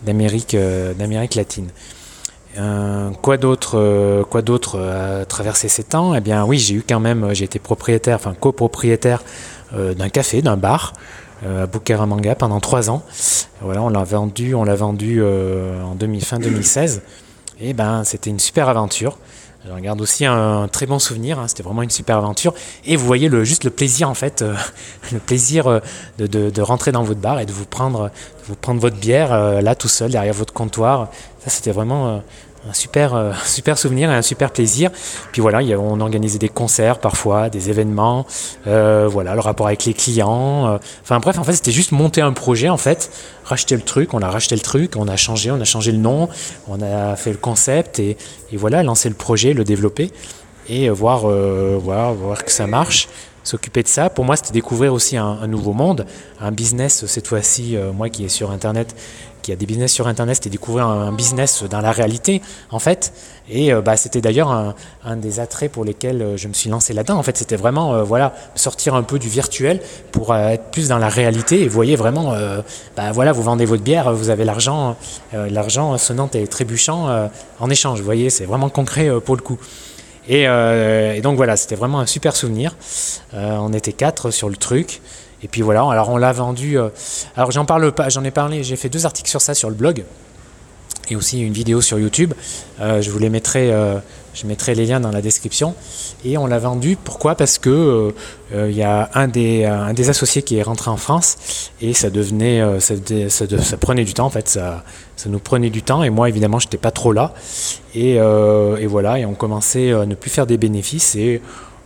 d'Amérique 0.05 0.57
d'Amérique 0.97 1.35
latine. 1.35 1.67
Euh, 2.58 3.12
quoi 3.22 3.38
d'autre 3.38 3.77
euh, 3.77 4.41
d'autre 4.41 4.79
à 4.79 5.25
traverser 5.25 5.68
ces 5.68 5.84
temps? 5.84 6.15
Eh 6.15 6.22
bien, 6.22 6.46
oui, 6.46 6.58
j'ai 6.58 6.75
eu 6.75 6.84
quand 6.88 7.00
même, 7.00 7.34
j'ai 7.34 7.46
été 7.46 7.60
propriétaire, 7.60 8.15
enfin 8.15 8.34
copropriétaire 8.34 9.24
euh, 9.74 9.94
d'un 9.94 10.10
café, 10.10 10.41
d'un 10.41 10.58
bar 10.58 10.94
à 11.46 11.68
Bucaramanga 11.68 12.36
pendant 12.36 12.60
trois 12.60 12.89
ans. 12.89 13.01
Voilà, 13.62 13.82
on 13.82 13.88
l'a 13.88 14.03
vendu, 14.03 14.56
on 14.56 14.65
l'a 14.65 14.75
vendu 14.75 15.24
en 15.24 15.96
fin 16.20 16.38
2016. 16.38 17.01
Et 17.62 17.74
ben, 17.74 18.03
c'était 18.03 18.29
une 18.29 18.39
super 18.39 18.68
aventure. 18.68 19.18
Je 19.65 19.71
regarde 19.71 19.99
aussi 20.01 20.25
un, 20.25 20.67
très 20.67 20.85
bon 20.85 20.99
souvenir. 20.99 21.39
Hein, 21.39 21.47
c'était 21.47 21.63
vraiment 21.63 21.81
une 21.81 21.89
super 21.89 22.17
aventure. 22.17 22.53
Et 22.85 22.95
vous 22.95 23.05
voyez 23.05 23.27
le, 23.27 23.43
juste 23.43 23.63
le 23.65 23.69
plaisir 23.69 24.09
en 24.09 24.13
fait, 24.13 24.43
le 25.11 25.19
plaisir 25.19 25.81
de, 26.17 26.27
de, 26.27 26.61
rentrer 26.61 26.91
dans 26.91 27.03
votre 27.03 27.19
bar 27.19 27.39
et 27.39 27.45
de 27.45 27.51
vous 27.51 27.65
prendre, 27.65 28.09
vous 28.47 28.55
prendre 28.55 28.79
votre 28.79 28.97
bière 28.97 29.61
là 29.61 29.75
tout 29.75 29.89
seul 29.89 30.11
derrière 30.11 30.33
votre 30.33 30.53
comptoir. 30.53 31.09
Ça, 31.39 31.49
c'était 31.49 31.71
vraiment 31.71 32.21
un 32.67 32.73
super, 32.73 33.15
euh, 33.15 33.31
super 33.45 33.77
souvenir 33.77 34.11
et 34.11 34.15
un 34.15 34.21
super 34.21 34.51
plaisir. 34.51 34.91
Puis 35.31 35.41
voilà, 35.41 35.59
on 35.77 35.99
organisait 35.99 36.39
des 36.39 36.49
concerts 36.49 36.99
parfois, 36.99 37.49
des 37.49 37.69
événements, 37.69 38.25
euh, 38.67 39.07
voilà, 39.09 39.33
le 39.33 39.41
rapport 39.41 39.67
avec 39.67 39.85
les 39.85 39.93
clients. 39.93 40.67
Euh. 40.67 40.77
enfin 41.01 41.19
bref, 41.19 41.37
en 41.37 41.43
fait, 41.43 41.53
c'était 41.53 41.71
juste 41.71 41.91
monter 41.91 42.21
un 42.21 42.33
projet, 42.33 42.69
en 42.69 42.77
fait, 42.77 43.11
racheter 43.45 43.75
le 43.75 43.81
truc, 43.81 44.13
on 44.13 44.21
a 44.21 44.29
racheté 44.29 44.55
le 44.55 44.61
truc, 44.61 44.95
on 44.95 45.07
a 45.07 45.15
changé, 45.15 45.51
on 45.51 45.59
a 45.59 45.65
changé 45.65 45.91
le 45.91 45.97
nom, 45.97 46.29
on 46.67 46.81
a 46.81 47.15
fait 47.15 47.31
le 47.31 47.37
concept 47.37 47.99
et, 47.99 48.17
voilà, 48.53 48.83
lancer 48.83 49.09
le 49.09 49.15
projet, 49.15 49.53
le 49.53 49.63
développer 49.63 50.11
et 50.67 50.89
voir, 50.89 51.27
voir, 51.79 52.13
voir 52.13 52.43
que 52.43 52.51
ça 52.51 52.67
marche 52.67 53.07
s'occuper 53.43 53.81
de 53.81 53.87
ça. 53.87 54.09
Pour 54.09 54.25
moi, 54.25 54.35
c'était 54.35 54.51
découvrir 54.51 54.93
aussi 54.93 55.17
un, 55.17 55.47
nouveau 55.47 55.73
monde, 55.73 56.05
un 56.39 56.51
business, 56.51 57.05
cette 57.07 57.27
fois-ci, 57.27 57.75
moi 57.95 58.09
qui 58.09 58.25
est 58.25 58.29
sur 58.29 58.51
Internet, 58.51 58.95
qui 59.50 59.53
a 59.53 59.56
des 59.56 59.65
business 59.65 59.91
sur 59.91 60.08
Internet, 60.08 60.36
c'était 60.36 60.51
découvrir 60.51 60.86
un, 60.86 61.12
business 61.12 61.63
dans 61.63 61.82
la 61.82 61.91
réalité, 61.91 62.39
en 62.70 62.77
fait. 62.77 63.12
Et 63.50 63.74
euh, 63.74 63.82
bah, 63.82 63.98
c'était 63.98 64.22
d'ailleurs 64.22 64.51
un, 64.51 65.15
des 65.15 65.39
attraits 65.39 65.72
pour 65.72 65.84
lesquels 65.84 66.22
euh, 66.22 66.38
je 66.38 66.48
me 66.48 66.53
suis 66.53 66.70
lancé 66.70 66.94
là-dedans. 66.94 67.18
En 67.18 67.24
fait, 67.24 67.36
c'était 67.36 67.56
vraiment 67.56 67.96
euh, 67.96 68.03
voilà, 68.03 68.36
sortir 68.53 68.94
un 68.94 69.01
peu 69.01 69.18
du 69.18 69.27
virtuel 69.27 69.82
pour 70.12 70.36
être 70.36 70.65
plus 70.65 70.89
dans 70.89 71.00
la 71.00 71.10
réalité. 71.10 71.63
Et 71.63 71.68
vous 71.68 71.74
voyez 71.74 71.96
vraiment, 71.96 72.36
bah, 72.96 73.12
voilà, 73.12 73.32
vous 73.32 73.41
vendez 73.41 73.65
votre 73.65 73.82
bière, 73.82 74.13
vous 74.13 74.29
avez 74.29 74.46
l'argent, 74.46 74.96
l'argent 75.34 75.98
sonnant 75.98 76.29
et 76.34 76.46
trébuchant 76.46 77.29
en 77.60 77.70
échange. 77.70 78.00
Vous 78.00 78.06
voyez, 78.06 78.29
c'est 78.29 78.46
vraiment 78.46 78.70
concret 78.70 79.10
pour 79.25 79.36
le 79.36 79.41
coup. 79.41 79.58
Et 80.27 80.46
donc 81.22 81.38
voilà, 81.38 81.58
c'était 81.58 81.75
vraiment 81.75 82.00
un 82.00 82.06
super 82.06 82.36
souvenir. 82.36 82.75
on 83.34 83.74
était 83.74 83.94
quatre 83.94 84.32
sur 84.32 84.50
le 84.50 84.58
truc. 84.58 85.01
Et 85.43 85.48
puis 85.48 85.62
voilà, 85.62 85.81
alors 85.89 86.10
on 86.10 86.17
l'a 86.17 86.31
vendu. 86.31 86.77
Euh, 86.77 86.89
alors 87.36 87.51
j'en 87.51 87.65
parle 87.65 87.91
pas, 87.91 88.10
j'en 88.10 88.24
ai 88.24 88.31
parlé, 88.31 88.63
j'ai 88.63 88.75
fait 88.75 88.89
deux 88.89 89.05
articles 89.05 89.29
sur 89.29 89.41
ça 89.41 89.53
sur 89.53 89.69
le 89.69 89.75
blog 89.75 90.03
et 91.12 91.15
aussi 91.15 91.41
une 91.41 91.53
vidéo 91.53 91.81
sur 91.81 91.98
YouTube. 91.98 92.34
Euh, 92.79 93.01
je 93.01 93.10
vous 93.10 93.17
les 93.17 93.29
mettrai, 93.29 93.72
euh, 93.72 93.98
je 94.36 94.46
mettrai 94.46 94.75
les 94.75 94.86
liens 94.86 95.00
dans 95.00 95.12
la 95.12 95.24
description. 95.24 95.74
Et 96.24 96.38
on 96.38 96.46
l'a 96.46 96.60
vendu. 96.60 96.98
Pourquoi? 97.03 97.34
Parce 97.34 97.58
que 97.58 98.13
il 98.53 98.75
y 98.75 98.84
a 98.84 99.10
un 99.15 99.27
des, 99.27 99.65
associés 100.10 100.43
qui 100.43 100.58
est 100.58 100.62
rentré 100.62 100.91
en 100.91 100.98
France 100.98 101.72
et 101.81 101.93
ça 101.93 102.10
devenait, 102.10 102.62
ça, 102.79 102.96
ça, 103.29 103.77
prenait 103.77 104.03
du 104.03 104.13
temps 104.13 104.25
en 104.25 104.29
fait. 104.29 104.48
Ça, 104.48 104.84
ça 105.15 105.29
nous 105.29 105.39
prenait 105.39 105.69
du 105.69 105.81
temps 105.81 106.03
et 106.03 106.10
moi 106.10 106.29
évidemment 106.29 106.60
j'étais 106.60 106.77
pas 106.77 106.91
trop 106.91 107.13
là. 107.13 107.34
Et, 107.96 108.15
et, 108.15 108.88
voilà, 108.88 109.17
et 109.17 109.25
on 109.25 109.34
commençait 109.34 109.93
à 109.93 110.05
ne 110.05 110.13
plus 110.13 110.29
faire 110.29 110.46
des 110.46 110.58
bénéfices 110.58 111.15
et 111.15 111.41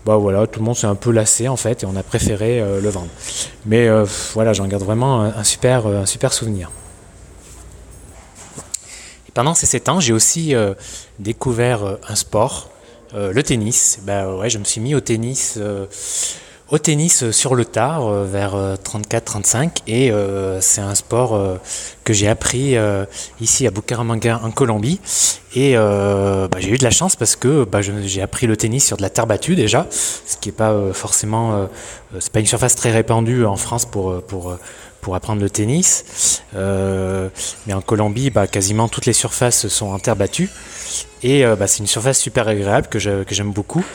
bah 0.05 0.17
voilà, 0.17 0.45
tout 0.47 0.59
le 0.59 0.65
monde 0.65 0.75
s'est 0.75 0.87
un 0.87 0.95
peu 0.95 1.11
lassé 1.11 1.47
en 1.47 1.55
fait 1.55 1.83
et 1.83 1.85
on 1.85 1.95
a 1.95 2.03
préféré 2.03 2.59
euh, 2.59 2.81
le 2.81 2.89
vendre. 2.89 3.07
Mais 3.65 3.87
euh, 3.87 4.05
voilà, 4.33 4.51
j'en 4.51 4.67
garde 4.67 4.83
vraiment 4.83 5.21
un, 5.21 5.43
super, 5.43 5.87
euh, 5.87 6.01
un 6.01 6.05
super 6.05 6.33
souvenir. 6.33 6.71
Et 9.29 9.31
pendant 9.33 9.53
ces 9.53 9.65
7 9.65 9.89
ans, 9.89 9.99
j'ai 9.99 10.13
aussi 10.13 10.53
découvert 11.19 11.97
un 12.07 12.15
sport, 12.15 12.69
le 13.15 13.41
tennis. 13.41 13.99
Bah 14.03 14.35
ouais, 14.35 14.49
je 14.49 14.59
me 14.59 14.63
suis 14.63 14.81
mis 14.81 14.93
au 14.93 14.99
tennis 14.99 15.57
au 16.69 16.77
tennis 16.77 17.29
sur 17.31 17.55
le 17.55 17.65
tard 17.65 18.09
vers 18.23 18.55
34-35 18.83 19.69
et 19.87 20.11
c'est 20.61 20.81
un 20.81 20.95
sport 20.95 21.59
que 22.03 22.13
j'ai 22.13 22.27
appris 22.27 22.75
ici 23.41 23.67
à 23.67 23.71
Bucaramanga 23.71 24.39
en 24.43 24.51
Colombie. 24.51 24.99
Et 25.55 25.73
euh, 25.75 26.47
bah, 26.47 26.57
j'ai 26.59 26.69
eu 26.69 26.77
de 26.77 26.83
la 26.83 26.89
chance 26.89 27.15
parce 27.15 27.35
que 27.35 27.63
bah, 27.63 27.81
j'ai 27.81 28.21
appris 28.21 28.47
le 28.47 28.57
tennis 28.57 28.85
sur 28.85 28.97
de 28.97 29.03
la 29.03 29.09
terre 29.11 29.27
battue 29.27 29.55
déjà, 29.55 29.85
ce 29.91 30.35
qui 30.37 30.49
n'est 30.49 30.55
pas 30.55 30.71
euh, 30.71 30.93
forcément, 30.93 31.53
euh, 31.53 31.65
c'est 32.19 32.31
pas 32.31 32.39
une 32.39 32.47
surface 32.47 32.75
très 32.75 32.91
répandue 32.91 33.45
en 33.45 33.55
France 33.55 33.85
pour, 33.85 34.21
pour, 34.23 34.57
pour 35.03 35.15
apprendre 35.15 35.41
le 35.41 35.49
tennis. 35.49 36.41
mais 36.53 37.73
en 37.73 37.81
Colombie, 37.81 38.31
bah, 38.31 38.47
quasiment 38.47 38.87
toutes 38.87 39.05
les 39.05 39.13
surfaces 39.13 39.67
sont 39.67 39.87
en 39.87 39.99
terre 39.99 40.15
battue. 40.15 40.49
Et 41.21 41.43
bah, 41.43 41.67
c'est 41.67 41.79
une 41.79 41.87
surface 41.87 42.19
super 42.19 42.47
agréable 42.47 42.87
que, 42.87 42.97
j'aime 42.99 43.51
beaucoup. 43.51 43.85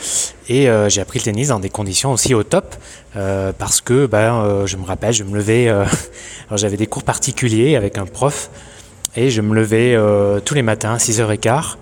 Et 0.47 0.67
j'ai 0.87 1.01
appris 1.01 1.19
le 1.19 1.25
tennis 1.25 1.49
dans 1.49 1.59
des 1.59 1.69
conditions 1.69 2.11
aussi 2.11 2.33
au 2.33 2.43
top. 2.43 2.75
parce 3.13 3.81
que 3.81 4.05
bah, 4.05 4.65
je 4.65 4.77
me 4.77 4.85
rappelle, 4.85 5.13
je 5.13 5.23
me 5.23 5.35
levais, 5.35 5.73
j'avais 6.55 6.77
des 6.77 6.87
cours 6.87 7.03
particuliers 7.03 7.75
avec 7.75 7.97
un 7.97 8.05
prof 8.05 8.49
et 9.15 9.29
je 9.29 9.41
me 9.41 9.55
levais 9.55 9.95
euh, 9.95 10.39
tous 10.39 10.53
les 10.53 10.61
matins 10.61 10.93
à 10.93 10.97
6h15 10.97 11.75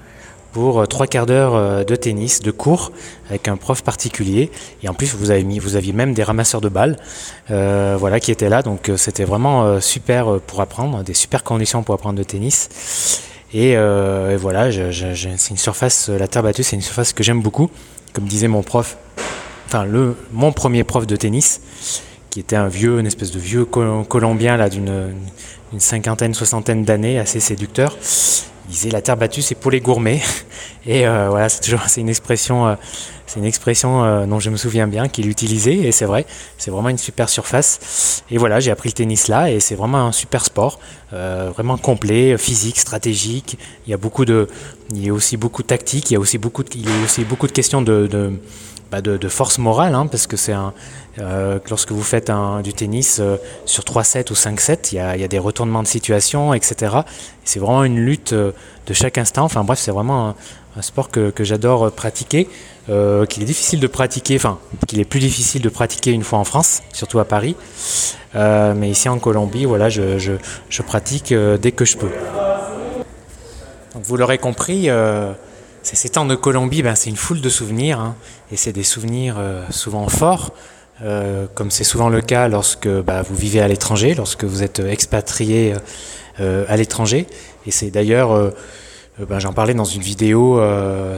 pour 0.57 0.79
euh, 0.79 0.85
trois 0.87 1.05
quarts 1.05 1.27
d'heure 1.27 1.53
euh, 1.53 1.83
de 1.83 1.95
tennis, 1.95 2.41
de 2.41 2.49
cours, 2.49 2.91
avec 3.29 3.47
un 3.47 3.57
prof 3.57 3.83
particulier. 3.83 4.49
Et 4.81 4.89
en 4.89 4.95
plus, 4.95 5.13
vous, 5.13 5.29
avez 5.29 5.43
mis, 5.43 5.59
vous 5.59 5.75
aviez 5.75 5.93
même 5.93 6.15
des 6.15 6.23
ramasseurs 6.23 6.61
de 6.61 6.69
balles 6.69 6.97
voilà, 7.47 8.19
qui 8.19 8.31
étaient 8.31 8.49
là. 8.49 8.63
Donc 8.63 8.91
c'était 8.95 9.23
vraiment 9.23 9.79
super 9.79 10.39
pour 10.47 10.61
apprendre, 10.61 11.03
des 11.03 11.13
super 11.13 11.43
conditions 11.43 11.83
pour 11.83 11.93
apprendre 11.93 12.17
le 12.17 12.25
tennis. 12.25 13.21
Et, 13.53 13.75
voilà, 14.37 14.71
c'est 14.71 15.51
une 15.51 15.57
surface, 15.57 16.09
la 16.09 16.27
terre 16.27 16.41
battue, 16.41 16.63
c'est 16.63 16.75
une 16.75 16.81
surface 16.81 17.13
que 17.13 17.23
j'aime 17.23 17.41
beaucoup. 17.41 17.69
Comme 18.13 18.25
disait 18.25 18.47
mon 18.47 18.63
prof, 18.63 18.97
enfin 19.67 19.85
le, 19.85 20.15
mon 20.33 20.51
premier 20.51 20.83
prof 20.83 21.05
de 21.05 21.15
tennis, 21.15 21.61
qui 22.31 22.39
était 22.39 22.55
un 22.55 22.67
vieux, 22.67 22.99
une 22.99 23.05
espèce 23.05 23.31
de 23.31 23.39
vieux 23.39 23.65
colombien 23.65 24.57
là 24.57 24.69
d'une 24.69 25.13
une 25.73 25.79
cinquantaine, 25.79 26.33
soixantaine 26.33 26.83
d'années, 26.83 27.19
assez 27.19 27.39
séducteur. 27.39 27.97
Il 28.67 28.71
disait 28.73 28.89
la 28.89 29.01
terre 29.01 29.17
battue 29.17 29.41
c'est 29.41 29.55
pour 29.55 29.71
les 29.71 29.79
gourmets. 29.79 30.21
Et 30.85 31.07
euh, 31.07 31.27
voilà, 31.29 31.49
c'est 31.49 31.61
toujours 31.61 31.81
c'est 31.87 32.01
une 32.01 32.09
expression, 32.09 32.67
euh, 32.67 32.75
c'est 33.25 33.39
une 33.39 33.45
expression 33.45 34.03
euh, 34.03 34.25
dont 34.25 34.39
je 34.39 34.49
me 34.49 34.57
souviens 34.57 34.87
bien 34.87 35.07
qu'il 35.07 35.29
utilisait. 35.29 35.75
Et 35.75 35.91
c'est 35.91 36.05
vrai, 36.05 36.25
c'est 36.57 36.71
vraiment 36.71 36.89
une 36.89 36.97
super 36.97 37.29
surface. 37.29 38.23
Et 38.31 38.37
voilà, 38.37 38.59
j'ai 38.59 38.71
appris 38.71 38.89
le 38.89 38.93
tennis 38.93 39.27
là 39.27 39.51
et 39.51 39.59
c'est 39.59 39.75
vraiment 39.75 40.07
un 40.07 40.11
super 40.11 40.43
sport, 40.45 40.79
vraiment 41.11 41.77
complet, 41.77 42.37
physique, 42.37 42.77
stratégique. 42.77 43.57
Il 43.85 43.91
y 43.91 43.93
a 43.93 43.97
beaucoup 43.97 44.25
de 44.25 44.47
il 44.93 45.05
y 45.05 45.09
a 45.09 45.13
aussi 45.13 45.35
beaucoup 45.37 45.61
de 45.61 45.67
tactique, 45.67 46.11
il 46.11 46.13
y 46.13 46.17
a 46.17 46.19
aussi 46.19 46.37
beaucoup 46.37 46.63
de, 46.63 46.69
il 46.75 46.85
y 46.85 47.01
a 47.01 47.03
aussi 47.03 47.23
beaucoup 47.23 47.47
de 47.47 47.51
questions 47.51 47.81
de, 47.81 48.07
de, 48.07 48.31
bah 48.91 49.01
de, 49.01 49.27
force 49.27 49.57
morale, 49.57 49.95
hein, 49.95 50.07
parce 50.07 50.27
que 50.27 50.37
c'est 50.37 50.53
un, 50.53 50.73
euh, 51.19 51.59
lorsque 51.69 51.91
vous 51.91 52.03
faites 52.03 52.31
du 52.63 52.73
tennis 52.73 53.17
euh, 53.19 53.37
sur 53.65 53.83
3-7 53.83 54.31
ou 54.31 54.35
5-7, 54.35 54.89
il 54.91 54.95
y, 54.95 54.99
a, 54.99 55.15
il 55.15 55.21
y 55.21 55.23
a, 55.23 55.27
des 55.27 55.39
retournements 55.39 55.83
de 55.83 55.87
situation, 55.87 56.53
etc. 56.53 56.97
C'est 57.43 57.59
vraiment 57.59 57.83
une 57.83 57.97
lutte 57.97 58.33
euh, 58.33 58.51
de 58.85 58.93
chaque 58.93 59.17
instant. 59.17 59.43
Enfin 59.43 59.63
bref, 59.63 59.79
c'est 59.79 59.91
vraiment 59.91 60.35
un, 60.77 60.81
sport 60.81 61.09
que, 61.09 61.33
j'adore 61.39 61.91
pratiquer, 61.91 62.47
qu'il 62.85 63.43
est 63.43 63.45
difficile 63.45 63.79
de 63.79 63.87
pratiquer, 63.87 64.35
enfin 64.35 64.59
qu'il 64.87 64.99
est 64.99 65.05
plus 65.05 65.19
difficile 65.19 65.63
de 65.63 65.69
pratiquer 65.69 66.11
une 66.11 66.23
fois 66.23 66.37
en 66.37 66.43
France, 66.43 66.83
surtout 66.93 67.17
à 67.17 67.25
Paris. 67.25 67.55
Mais 68.35 68.87
ici 68.87 69.09
en 69.09 69.17
Colombie, 69.17 69.65
voilà, 69.65 69.89
je, 69.89 70.37
pratique 70.85 71.33
dès 71.33 71.71
que 71.71 71.83
je 71.83 71.97
peux. 71.97 72.11
Vous 73.95 74.17
l'aurez 74.17 74.37
compris. 74.37 74.87
Ces 75.95 76.09
temps 76.09 76.25
de 76.25 76.35
Colombie, 76.35 76.81
ben, 76.81 76.95
c'est 76.95 77.09
une 77.09 77.15
foule 77.15 77.41
de 77.41 77.49
souvenirs, 77.49 77.99
hein, 77.99 78.15
et 78.51 78.57
c'est 78.57 78.73
des 78.73 78.83
souvenirs 78.83 79.37
souvent 79.69 80.07
forts. 80.09 80.51
Euh, 81.03 81.45
comme 81.53 81.69
c'est 81.69 81.83
souvent 81.83 82.09
le 82.09 82.21
cas 82.21 82.47
lorsque 82.47 82.87
bah, 82.87 83.21
vous 83.21 83.35
vivez 83.35 83.61
à 83.61 83.67
l'étranger, 83.67 84.15
lorsque 84.15 84.45
vous 84.45 84.63
êtes 84.63 84.79
expatrié 84.79 85.75
euh, 86.39 86.65
à 86.67 86.75
l'étranger. 86.75 87.27
Et 87.67 87.71
c'est 87.71 87.91
d'ailleurs, 87.91 88.31
euh, 88.31 88.49
bah, 89.29 89.37
j'en 89.37 89.53
parlais 89.53 89.75
dans 89.75 89.85
une 89.85 90.01
vidéo 90.01 90.59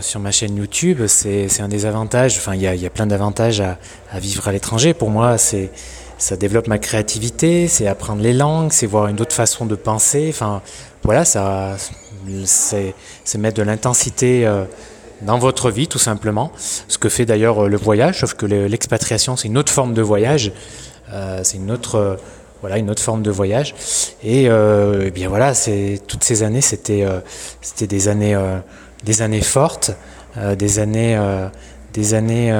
sur 0.01 0.19
ma 0.19 0.31
chaîne 0.31 0.57
YouTube, 0.57 1.05
c'est 1.07 1.61
un 1.61 1.67
des 1.67 1.85
avantages, 1.85 2.37
enfin 2.37 2.55
il 2.55 2.61
y 2.61 2.85
a, 2.85 2.89
plein 2.89 3.07
d'avantages 3.07 3.61
à, 3.61 3.77
vivre 4.19 4.47
à 4.47 4.51
l'étranger. 4.51 4.93
Pour 4.93 5.09
moi, 5.09 5.37
ça 5.37 6.35
développe 6.37 6.67
ma 6.67 6.77
créativité, 6.77 7.67
c'est 7.67 7.87
apprendre 7.87 8.21
les 8.21 8.33
langues, 8.33 8.71
c'est 8.71 8.85
voir 8.85 9.07
une 9.07 9.19
autre 9.21 9.35
façon 9.35 9.65
de 9.65 9.75
penser. 9.75 10.27
Enfin 10.29 10.61
voilà, 11.03 11.25
ça 11.25 11.75
c'est 12.45 12.93
mettre 13.37 13.57
de 13.57 13.63
l'intensité 13.63 14.45
dans 15.21 15.37
votre 15.37 15.69
vie, 15.69 15.87
tout 15.87 15.99
simplement. 15.99 16.51
Ce 16.57 16.97
que 16.97 17.09
fait 17.09 17.25
d'ailleurs 17.25 17.65
euh, 17.65 17.67
le 17.67 17.77
voyage, 17.77 18.19
sauf 18.19 18.33
que 18.33 18.45
l'expatriation, 18.45 19.35
c'est 19.35 19.47
une 19.47 19.57
autre 19.57 19.71
forme 19.71 19.93
de 19.93 20.01
voyage. 20.01 20.51
Euh, 21.11 21.41
c'est 21.43 21.57
une 21.57 21.71
autre, 21.71 21.95
euh, 21.95 22.15
voilà, 22.61 22.77
une 22.77 22.89
autre 22.89 23.01
forme 23.01 23.21
de 23.21 23.31
voyage. 23.31 23.75
Et, 24.23 24.49
euh, 24.49 25.07
et 25.07 25.11
bien 25.11 25.29
voilà, 25.29 25.53
toutes 26.07 26.23
ces 26.23 26.43
années, 26.43 26.61
c'était, 26.61 27.03
euh, 27.03 27.19
c'était 27.61 27.87
des 27.87 28.07
années, 28.07 28.37
des 29.03 29.21
années 29.21 29.41
fortes, 29.41 29.91
des 30.57 30.79
années, 30.79 31.19
des 31.99 32.13
années, 32.13 32.53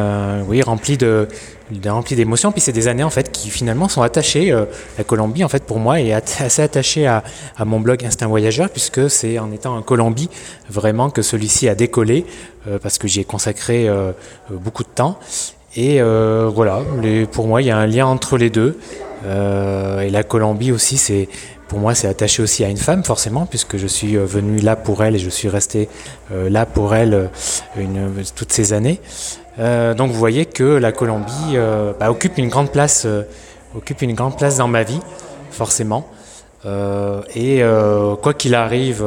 oui, 0.47 0.61
remplies 0.61 0.97
de, 0.97 1.27
d'émotions. 1.71 2.51
Puis 2.51 2.61
c'est 2.61 2.71
des 2.71 2.87
années 2.87 3.03
en 3.03 3.09
fait 3.09 3.31
qui 3.31 3.49
finalement 3.49 3.87
sont 3.87 4.01
attachées. 4.01 4.51
Euh, 4.51 4.65
la 4.97 5.03
Colombie 5.03 5.43
en 5.43 5.49
fait 5.49 5.63
pour 5.63 5.79
moi 5.79 5.99
est 5.99 6.11
assez 6.13 6.61
attachée 6.61 7.07
à, 7.07 7.23
à, 7.57 7.65
mon 7.65 7.79
blog 7.79 8.03
Instinct 8.03 8.27
Voyageur 8.27 8.69
puisque 8.69 9.09
c'est 9.09 9.39
en 9.39 9.51
étant 9.51 9.75
en 9.75 9.81
Colombie 9.81 10.29
vraiment 10.69 11.09
que 11.09 11.21
celui-ci 11.21 11.69
a 11.69 11.75
décollé 11.75 12.25
euh, 12.67 12.79
parce 12.81 12.97
que 12.97 13.07
j'y 13.07 13.21
ai 13.21 13.25
consacré 13.25 13.87
euh, 13.87 14.11
beaucoup 14.49 14.83
de 14.83 14.89
temps. 14.89 15.19
Et 15.75 16.01
euh, 16.01 16.49
voilà, 16.53 16.81
pour 17.31 17.47
moi 17.47 17.61
il 17.61 17.67
y 17.67 17.71
a 17.71 17.77
un 17.77 17.87
lien 17.87 18.05
entre 18.05 18.37
les 18.37 18.49
deux. 18.49 18.79
Euh, 19.25 19.99
et 19.99 20.09
la 20.09 20.23
Colombie 20.23 20.71
aussi 20.71 20.97
c'est 20.97 21.27
pour 21.69 21.79
moi, 21.79 21.93
c'est 21.93 22.07
attaché 22.07 22.41
aussi 22.41 22.65
à 22.65 22.69
une 22.69 22.77
femme, 22.77 23.03
forcément, 23.03 23.45
puisque 23.45 23.77
je 23.77 23.85
suis 23.87 24.17
venu 24.17 24.57
là 24.57 24.75
pour 24.75 25.03
elle 25.03 25.15
et 25.15 25.19
je 25.19 25.29
suis 25.29 25.47
resté 25.47 25.87
euh, 26.31 26.49
là 26.49 26.65
pour 26.65 26.95
elle 26.95 27.29
une, 27.77 28.11
toutes 28.35 28.51
ces 28.51 28.73
années. 28.73 28.99
Euh, 29.59 29.93
donc 29.93 30.11
vous 30.11 30.17
voyez 30.17 30.45
que 30.45 30.63
la 30.63 30.91
Colombie 30.91 31.53
euh, 31.53 31.93
bah, 31.99 32.09
occupe 32.09 32.39
une 32.39 32.49
grande 32.49 32.71
place, 32.71 33.03
euh, 33.05 33.21
occupe 33.75 34.01
une 34.01 34.15
grande 34.15 34.35
place 34.35 34.57
dans 34.57 34.67
ma 34.67 34.81
vie, 34.81 34.99
forcément. 35.51 36.07
Euh, 36.65 37.21
et 37.35 37.61
euh, 37.61 38.15
quoi 38.15 38.33
qu'il 38.33 38.55
arrive, 38.55 39.05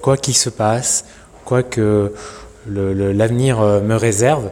quoi 0.00 0.16
qu'il 0.16 0.36
se 0.36 0.48
passe, 0.48 1.06
quoi 1.44 1.64
que 1.64 2.12
l'avenir 2.68 3.60
me 3.60 3.94
réserve, 3.94 4.50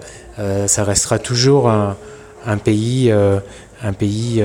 ça 0.66 0.84
restera 0.84 1.18
toujours 1.18 1.68
un 1.68 2.58
pays, 2.58 3.12
un 3.84 3.92
pays, 3.92 4.42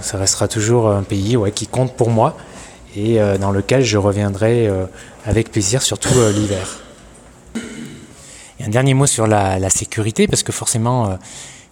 ça 0.00 0.16
restera 0.16 0.48
toujours 0.48 0.88
un 0.90 1.02
pays 1.02 1.36
qui 1.54 1.66
compte 1.66 1.94
pour 1.94 2.08
moi 2.10 2.36
et 2.96 3.18
dans 3.38 3.50
lequel 3.50 3.82
je 3.84 3.98
reviendrai 3.98 4.70
avec 5.26 5.50
plaisir, 5.50 5.82
surtout 5.82 6.14
l'hiver. 6.34 6.80
Et 8.60 8.64
un 8.64 8.68
dernier 8.68 8.92
mot 8.92 9.06
sur 9.06 9.26
la, 9.26 9.70
sécurité, 9.70 10.26
parce 10.26 10.42
que 10.42 10.52
forcément, 10.52 11.08
euh, 11.08 11.14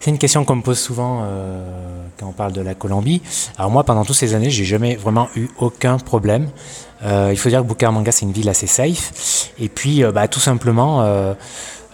c'est 0.00 0.10
une 0.10 0.18
question 0.18 0.44
qu'on 0.44 0.56
me 0.56 0.62
pose 0.62 0.78
souvent 0.78 1.20
euh, 1.22 2.06
quand 2.18 2.26
on 2.26 2.32
parle 2.32 2.52
de 2.52 2.62
la 2.62 2.74
Colombie. 2.74 3.20
Alors 3.58 3.70
moi, 3.70 3.84
pendant 3.84 4.04
toutes 4.04 4.16
ces 4.16 4.34
années, 4.34 4.48
j'ai 4.48 4.64
jamais 4.64 4.96
vraiment 4.96 5.28
eu 5.36 5.48
aucun 5.58 5.98
problème. 5.98 6.48
Euh, 7.04 7.28
il 7.30 7.36
faut 7.36 7.50
dire 7.50 7.62
que 7.62 7.66
Bucaramanga, 7.66 8.10
c'est 8.10 8.24
une 8.24 8.32
ville 8.32 8.48
assez 8.48 8.66
safe. 8.66 9.52
Et 9.58 9.68
puis, 9.68 10.02
euh, 10.02 10.12
bah, 10.12 10.28
tout 10.28 10.40
simplement, 10.40 11.04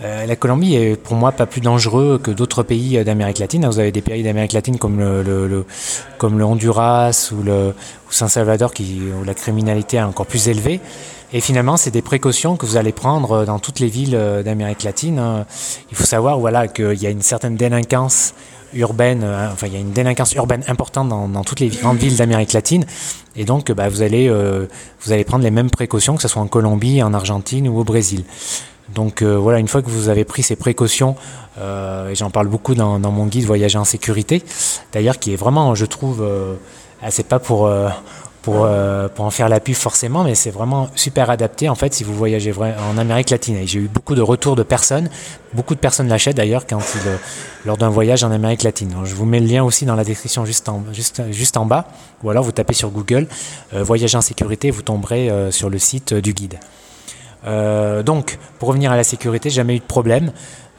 euh, 0.01 0.05
euh, 0.05 0.27
la 0.27 0.37
Colombie 0.37 0.75
est 0.75 0.97
pour 0.97 1.17
moi 1.17 1.33
pas 1.33 1.47
plus 1.47 1.61
dangereux 1.61 2.19
que 2.23 2.31
d'autres 2.31 2.63
pays 2.63 3.03
d'Amérique 3.05 3.39
latine. 3.39 3.67
Vous 3.67 3.79
avez 3.79 3.93
des 3.93 4.03
pays 4.03 4.23
d'Amérique 4.23 4.53
latine 4.53 4.79
comme 4.79 4.99
le, 4.99 5.65
comme 6.19 6.39
le 6.39 6.45
Honduras 6.45 7.31
ou 7.33 7.43
le 7.43 7.75
ou 8.09 8.13
San 8.13 8.29
Salvador 8.29 8.73
qui, 8.73 9.01
où 9.21 9.25
la 9.25 9.35
criminalité 9.35 9.99
est 9.99 10.03
encore 10.03 10.27
plus 10.27 10.49
élevée. 10.49 10.81
Et 11.33 11.41
finalement, 11.41 11.77
c'est 11.77 11.91
des 11.91 12.03
précautions 12.03 12.57
que 12.57 12.65
vous 12.65 12.77
allez 12.77 12.93
prendre 12.93 13.45
dans 13.45 13.59
toutes 13.59 13.81
les 13.81 13.89
villes 13.89 14.15
euh, 14.15 14.43
d'Amérique 14.43 14.85
latine. 14.85 15.45
Il 15.91 15.97
faut 15.97 16.05
savoir 16.05 16.39
voilà, 16.39 16.69
qu'il 16.69 17.01
y 17.01 17.07
a 17.07 17.11
une 17.11 17.23
certaine 17.23 17.57
délinquance 17.57 18.35
urbaine, 18.75 19.23
euh, 19.25 19.53
enfin 19.53 19.67
il 19.67 19.73
y 19.73 19.77
a 19.77 19.81
une 19.81 19.93
délinquance 19.93 20.35
urbaine 20.35 20.63
importante 20.69 21.09
dans, 21.09 21.45
toutes 21.45 21.61
les 21.61 21.69
grandes 21.69 21.99
villes 21.99 22.17
d'Amérique 22.17 22.53
latine, 22.53 22.85
et 23.37 23.45
donc 23.45 23.71
bah, 23.73 23.89
vous 23.89 24.03
allez 24.03 24.29
euh, 24.29 24.67
vous 25.03 25.13
allez 25.13 25.25
prendre 25.25 25.45
les 25.45 25.51
mêmes 25.51 25.71
précautions 25.71 26.17
que 26.17 26.23
ce 26.23 26.29
soit 26.29 26.43
en 26.43 26.47
Colombie, 26.47 27.03
en 27.03 27.15
Argentine 27.15 27.69
ou 27.69 27.79
au 27.79 27.85
Brésil. 27.85 28.25
Donc 28.93 29.23
euh, 29.23 29.37
voilà, 29.37 29.59
une 29.59 29.69
fois 29.69 29.83
que 29.83 29.89
vous 29.89 30.09
avez 30.09 30.25
pris 30.25 30.43
ces 30.43 30.57
précautions, 30.57 31.17
euh, 31.59 32.11
et 32.11 32.15
j'en 32.15 32.31
parle 32.31 32.49
beaucoup 32.49 32.75
dans, 32.75 32.99
mon 32.99 33.27
guide 33.27 33.45
Voyager 33.45 33.79
en 33.79 33.85
sécurité, 33.85 34.43
d'ailleurs 34.93 35.19
qui 35.19 35.33
est 35.33 35.37
vraiment, 35.37 35.75
je 35.75 35.87
trouve, 35.87 36.23
euh, 36.23 36.55
c'est 37.09 37.27
pas 37.27 37.39
pour 37.39 37.71
en 38.49 39.31
faire 39.31 39.49
la 39.49 39.61
pub 39.61 39.75
forcément, 39.75 40.25
mais 40.25 40.35
c'est 40.35 40.51
vraiment 40.51 40.91
super 40.97 41.31
adapté 41.31 41.71
en 41.71 41.75
fait 41.75 41.95
si 41.95 42.05
vous 42.05 42.13
voyagez 42.15 42.53
en 42.53 42.99
Amérique 42.99 43.31
latine. 43.31 43.57
Et 43.57 43.67
j'ai 43.67 43.79
eu 43.79 43.89
beaucoup 43.89 44.15
de 44.15 44.21
retours 44.21 44.55
de 44.55 44.63
personnes, 44.63 45.09
beaucoup 45.55 45.75
de 45.75 45.81
personnes 45.81 46.09
l'achètent 46.09 46.37
d'ailleurs 46.37 46.65
lors 47.65 47.79
d'un 47.79 47.89
voyage 47.89 48.23
en 48.23 48.31
Amérique 48.31 48.65
latine. 48.65 48.95
Je 49.05 49.15
vous 49.15 49.25
mets 49.25 49.41
le 49.41 49.47
lien 49.47 49.65
aussi 49.65 49.87
dans 49.87 49.97
la 49.97 50.05
description 50.05 50.45
juste 50.45 50.69
en, 50.69 50.83
juste, 50.93 51.57
en 51.57 51.65
bas, 51.65 51.87
ou 52.23 52.29
alors 52.29 52.45
vous 52.45 52.53
tapez 52.53 52.75
sur 52.75 52.91
Google 52.91 53.29
Voyager 53.73 54.19
en 54.19 54.23
sécurité, 54.23 54.71
vous 54.71 54.83
tomberez 54.83 55.31
sur 55.51 55.71
le 55.71 55.79
site 55.79 56.13
du 56.13 56.35
guide. 56.35 56.59
Euh, 57.47 58.03
donc, 58.03 58.39
pour 58.59 58.69
revenir 58.69 58.93
à 58.93 58.97
la 58.97 59.05
sécurité, 59.05 59.51
jamais 59.51 59.77
eu 59.77 59.81
de 59.81 59.85
problème. 59.85 60.33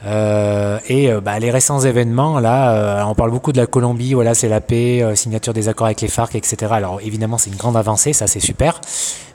Euh, 0.04 0.78
et 0.88 1.10
euh, 1.10 1.20
bah, 1.20 1.38
les 1.38 1.50
récents 1.50 1.80
événements, 1.80 2.38
là, 2.38 2.72
euh, 2.72 3.04
on 3.04 3.14
parle 3.14 3.30
beaucoup 3.30 3.52
de 3.52 3.56
la 3.56 3.66
Colombie, 3.66 4.14
voilà, 4.14 4.34
c'est 4.34 4.48
la 4.48 4.60
paix, 4.60 5.02
euh, 5.02 5.14
signature 5.14 5.52
des 5.52 5.68
accords 5.68 5.86
avec 5.86 6.00
les 6.00 6.08
FARC, 6.08 6.34
etc. 6.34 6.72
Alors 6.72 7.00
évidemment, 7.02 7.38
c'est 7.38 7.50
une 7.50 7.56
grande 7.56 7.76
avancée, 7.76 8.12
ça 8.12 8.26
c'est 8.26 8.40
super. 8.40 8.80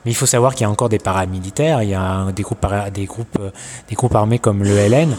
Mais 0.04 0.12
il 0.12 0.14
faut 0.14 0.26
savoir 0.26 0.54
qu'il 0.54 0.62
y 0.62 0.64
a 0.64 0.70
encore 0.70 0.88
des 0.88 0.98
paramilitaires, 0.98 1.82
il 1.82 1.90
y 1.90 1.94
a 1.94 2.30
des 2.32 2.42
groupes, 2.42 2.64
des 2.94 3.04
groupes, 3.06 3.38
euh, 3.40 3.50
des 3.88 3.94
groupes 3.94 4.14
armés 4.14 4.38
comme 4.38 4.62
le 4.62 4.76
LN 4.76 5.14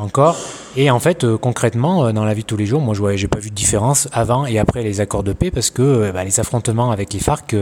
encore. 0.00 0.36
Et 0.76 0.88
en 0.90 1.00
fait, 1.00 1.24
euh, 1.24 1.36
concrètement, 1.36 2.04
euh, 2.04 2.12
dans 2.12 2.24
la 2.24 2.32
vie 2.32 2.42
de 2.42 2.46
tous 2.46 2.56
les 2.56 2.66
jours, 2.66 2.80
moi, 2.80 2.94
je 2.94 3.02
n'ai 3.02 3.28
pas 3.28 3.40
vu 3.40 3.50
de 3.50 3.54
différence 3.54 4.08
avant 4.12 4.46
et 4.46 4.58
après 4.58 4.84
les 4.84 5.00
accords 5.00 5.24
de 5.24 5.32
paix 5.32 5.50
parce 5.50 5.70
que 5.70 5.82
euh, 5.82 6.12
bah, 6.12 6.22
les 6.22 6.38
affrontements 6.38 6.92
avec 6.92 7.12
les 7.12 7.18
FARC, 7.18 7.56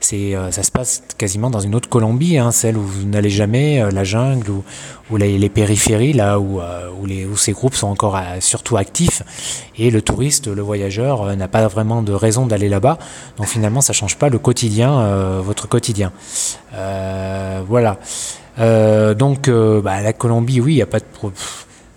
c'est, 0.00 0.34
ça 0.50 0.62
se 0.62 0.70
passe 0.70 1.02
quasiment 1.18 1.50
dans 1.50 1.60
une 1.60 1.74
autre 1.74 1.88
Colombie, 1.88 2.38
hein, 2.38 2.50
celle 2.52 2.78
où 2.78 2.82
vous 2.82 3.04
n'allez 3.06 3.30
jamais, 3.30 3.90
la 3.90 4.04
jungle 4.04 4.50
ou, 5.10 5.16
les, 5.16 5.48
périphéries, 5.48 6.12
là 6.12 6.40
où, 6.40 6.60
où, 6.60 7.36
ces 7.36 7.52
groupes 7.52 7.74
sont 7.74 7.88
encore 7.88 8.18
surtout 8.40 8.76
actifs. 8.76 9.22
Et 9.78 9.90
le 9.90 10.02
touriste, 10.02 10.48
le 10.48 10.62
voyageur, 10.62 11.36
n'a 11.36 11.48
pas 11.48 11.66
vraiment 11.68 12.02
de 12.02 12.12
raison 12.12 12.46
d'aller 12.46 12.68
là-bas. 12.68 12.98
Donc 13.36 13.46
finalement, 13.46 13.80
ça 13.80 13.92
change 13.92 14.16
pas 14.16 14.28
le 14.28 14.38
quotidien, 14.38 15.40
votre 15.40 15.68
quotidien. 15.68 16.12
voilà. 17.68 17.98
donc, 18.58 19.50
bah, 19.50 20.02
la 20.02 20.12
Colombie, 20.12 20.60
oui, 20.60 20.72
il 20.74 20.76
n'y 20.76 20.82
a 20.82 20.86
pas 20.86 21.00
de 21.00 21.04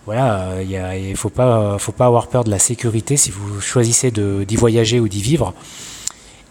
voilà, 0.10 0.64
il 0.64 0.76
euh, 0.76 1.12
ne 1.12 1.16
faut 1.16 1.30
pas, 1.30 1.78
faut 1.78 1.92
pas 1.92 2.08
avoir 2.08 2.30
peur 2.30 2.44
de 2.44 2.50
la 2.50 2.58
sécurité 2.58 3.16
si 3.16 3.30
vous 3.30 3.62
choisissez 3.62 4.10
d'y 4.10 4.56
voyager 4.56 5.00
ou 5.00 5.08
d'y 5.08 5.22
vivre. 5.22 5.54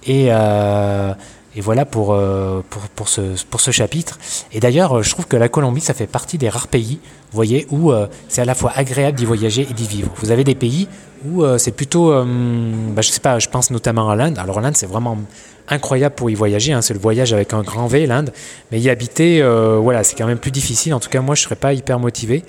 Et, 0.07 0.29
euh, 0.29 1.13
et 1.57 1.61
voilà 1.61 1.85
pour, 1.85 2.13
euh, 2.13 2.63
pour, 2.71 2.83
pour, 2.83 3.09
ce, 3.09 3.21
pour 3.47 3.61
ce 3.61 3.73
chapitre. 3.73 4.21
Et 4.53 4.61
d'ailleurs, 4.61 5.03
je 5.03 5.11
trouve 5.11 5.27
que 5.27 5.37
la 5.37 5.49
Colombie, 5.49 5.81
ça 5.81 5.93
fait 5.93 6.07
partie 6.07 6.39
des 6.39 6.49
rares 6.49 6.69
pays, 6.69 7.01
vous 7.33 7.35
voyez, 7.35 7.67
où 7.73 7.91
c'est 8.29 8.43
à 8.43 8.45
la 8.45 8.55
fois 8.55 8.71
agréable 8.77 9.19
d'y 9.19 9.25
voyager 9.25 9.67
et 9.69 9.75
d'y 9.75 9.89
vivre. 9.89 10.13
Vous 10.19 10.31
avez 10.31 10.45
des 10.45 10.55
pays 10.55 10.87
où 11.25 11.43
euh, 11.43 11.59
c'est 11.59 11.73
plutôt, 11.73 12.13
euh, 12.13 12.25
bah, 12.95 13.03
je 13.03 13.11
sais 13.11 13.21
pas, 13.21 13.39
je 13.39 13.49
pense 13.49 13.71
notamment 13.71 14.11
à 14.11 14.17
l'Inde. 14.17 14.39
Alors 14.39 14.61
l'Inde, 14.61 14.77
c'est 14.77 14.87
vraiment 14.87 15.19
incroyable 15.69 16.15
pour 16.15 16.31
y 16.31 16.35
voyager. 16.35 16.73
Hein. 16.73 16.83
C'est 16.83 16.95
le 16.95 17.01
voyage 17.01 17.33
avec 17.33 17.53
un 17.53 17.63
grand 17.63 17.87
V, 17.87 18.07
l'Inde. 18.07 18.33
Mais 18.71 18.81
y 18.81 18.91
habiter, 18.91 19.43
euh, 19.43 19.79
voilà, 19.81 20.05
c'est 20.05 20.17
quand 20.17 20.27
même 20.27 20.39
plus 20.39 20.51
difficile. 20.51 20.95
En 20.95 21.01
tout 21.01 21.11
cas, 21.11 21.21
moi, 21.21 21.35
je 21.35 21.43
serais 21.43 21.57
pas 21.57 21.73
hyper 21.73 21.99
motivé. 21.99 22.45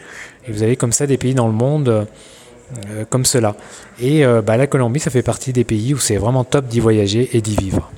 Et 0.47 0.51
vous 0.51 0.63
avez 0.63 0.75
comme 0.75 0.91
ça 0.91 1.07
des 1.07 1.17
pays 1.17 1.33
dans 1.33 1.47
le 1.47 1.53
monde 1.53 1.89
euh, 1.89 3.05
comme 3.09 3.25
cela. 3.25 3.55
Et 3.99 4.23
bah, 4.45 4.57
la 4.57 4.67
Colombie, 4.67 4.99
ça 4.99 5.11
fait 5.11 5.23
partie 5.23 5.53
des 5.53 5.63
pays 5.63 5.93
où 5.93 5.97
c'est 5.97 6.17
vraiment 6.17 6.43
top 6.43 6.67
d'y 6.67 6.79
voyager 6.79 7.29
et 7.33 7.41
d'y 7.41 7.55
vivre. 7.55 7.91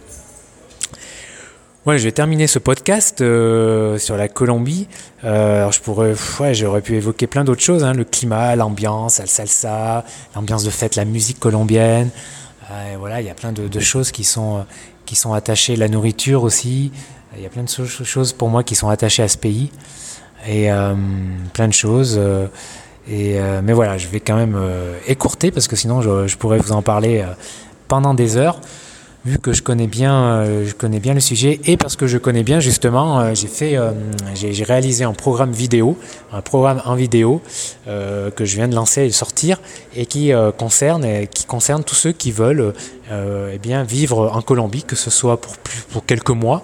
Ouais, 1.87 1.97
je 1.97 2.03
vais 2.03 2.11
terminer 2.11 2.45
ce 2.45 2.59
podcast 2.59 3.21
euh, 3.21 3.97
sur 3.97 4.15
la 4.15 4.27
Colombie. 4.27 4.87
Euh, 5.23 5.71
je 5.71 5.79
pourrais, 5.79 6.13
j'aurais 6.53 6.81
pu 6.81 6.95
évoquer 6.95 7.25
plein 7.25 7.43
d'autres 7.43 7.63
choses, 7.63 7.83
hein, 7.83 7.93
le 7.93 8.03
climat, 8.03 8.55
l'ambiance, 8.55 9.17
la 9.17 9.25
salsa, 9.25 10.05
l'ambiance 10.35 10.63
de 10.63 10.69
fête, 10.69 10.95
la 10.95 11.05
musique 11.05 11.39
colombienne. 11.39 12.11
Euh, 12.69 12.97
voilà, 12.99 13.19
il 13.19 13.25
y 13.25 13.31
a 13.31 13.33
plein 13.33 13.51
de, 13.51 13.79
choses 13.79 14.11
qui 14.11 14.23
sont 14.23 14.63
qui 15.07 15.15
sont 15.15 15.33
attachées, 15.33 15.75
la 15.75 15.87
nourriture 15.87 16.43
aussi. 16.43 16.91
Il 17.35 17.41
y 17.41 17.47
a 17.47 17.49
plein 17.49 17.63
de 17.63 17.67
choses 17.67 18.33
pour 18.33 18.49
moi 18.49 18.63
qui 18.63 18.75
sont 18.75 18.89
attachées 18.89 19.23
à 19.23 19.27
ce 19.27 19.39
pays 19.39 19.71
et 20.47 20.69
plein 21.53 21.67
de 21.67 21.73
choses. 21.73 22.21
et 23.09 23.39
mais 23.63 23.73
voilà, 23.73 23.97
je 23.97 24.07
vais 24.07 24.19
quand 24.19 24.35
même 24.35 24.59
écourter 25.07 25.49
parce 25.49 25.67
que 25.67 25.75
sinon 25.75 26.01
je 26.01 26.37
pourrais 26.37 26.59
vous 26.59 26.73
en 26.73 26.83
parler 26.83 27.25
pendant 27.87 28.13
des 28.13 28.37
heures 28.37 28.61
vu 29.25 29.37
que 29.37 29.53
je 29.53 29.61
connais 29.61 29.87
bien, 29.87 30.13
euh, 30.13 30.67
je 30.67 30.73
connais 30.73 30.99
bien 30.99 31.13
le 31.13 31.19
sujet 31.19 31.59
et 31.65 31.77
parce 31.77 31.95
que 31.95 32.07
je 32.07 32.17
connais 32.17 32.43
bien 32.43 32.59
justement, 32.59 33.19
euh, 33.19 33.35
j'ai 33.35 33.47
fait, 33.47 33.77
euh, 33.77 33.91
j'ai 34.33 34.63
réalisé 34.63 35.03
un 35.03 35.13
programme 35.13 35.51
vidéo, 35.51 35.97
un 36.31 36.41
programme 36.41 36.81
en 36.85 36.95
vidéo 36.95 37.41
que 37.85 38.45
je 38.45 38.55
viens 38.55 38.67
de 38.67 38.75
lancer 38.75 39.03
et 39.03 39.07
de 39.07 39.13
sortir 39.13 39.59
et 39.95 40.05
qui 40.05 40.31
concerne, 40.57 41.27
qui 41.27 41.45
concerne 41.45 41.83
tous 41.83 41.95
ceux 41.95 42.11
qui 42.11 42.31
veulent 42.31 42.73
eh 43.11 43.57
bien 43.59 43.83
vivre 43.83 44.31
en 44.33 44.41
Colombie, 44.41 44.83
que 44.83 44.95
ce 44.95 45.09
soit 45.09 45.39
pour 45.39 45.55
pour 45.89 46.05
quelques 46.05 46.29
mois, 46.29 46.63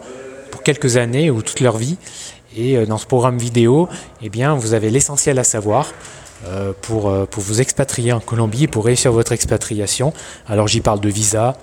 pour 0.52 0.64
quelques 0.64 0.98
années 0.98 1.30
ou 1.30 1.42
toute 1.42 1.60
leur 1.60 1.78
vie. 1.78 1.98
Et 2.56 2.86
dans 2.86 2.98
ce 2.98 3.06
programme 3.06 3.38
vidéo, 3.38 3.90
eh 4.22 4.30
bien, 4.30 4.56
vous 4.56 4.74
avez 4.74 4.90
l'essentiel 4.90 5.38
à 5.40 5.44
savoir. 5.44 5.88
pour, 6.82 7.12
pour 7.28 7.44
vous 7.44 7.62
expatrier 7.62 8.14
en 8.14 8.20
Colombie, 8.20 8.68
pour 8.68 8.86
réussir 8.86 9.12
votre 9.12 9.32
expatriation. 9.32 10.14
Alors 10.48 10.68
j'y 10.68 10.82
parle 10.82 11.00
de 11.00 11.10
visa, 11.10 11.58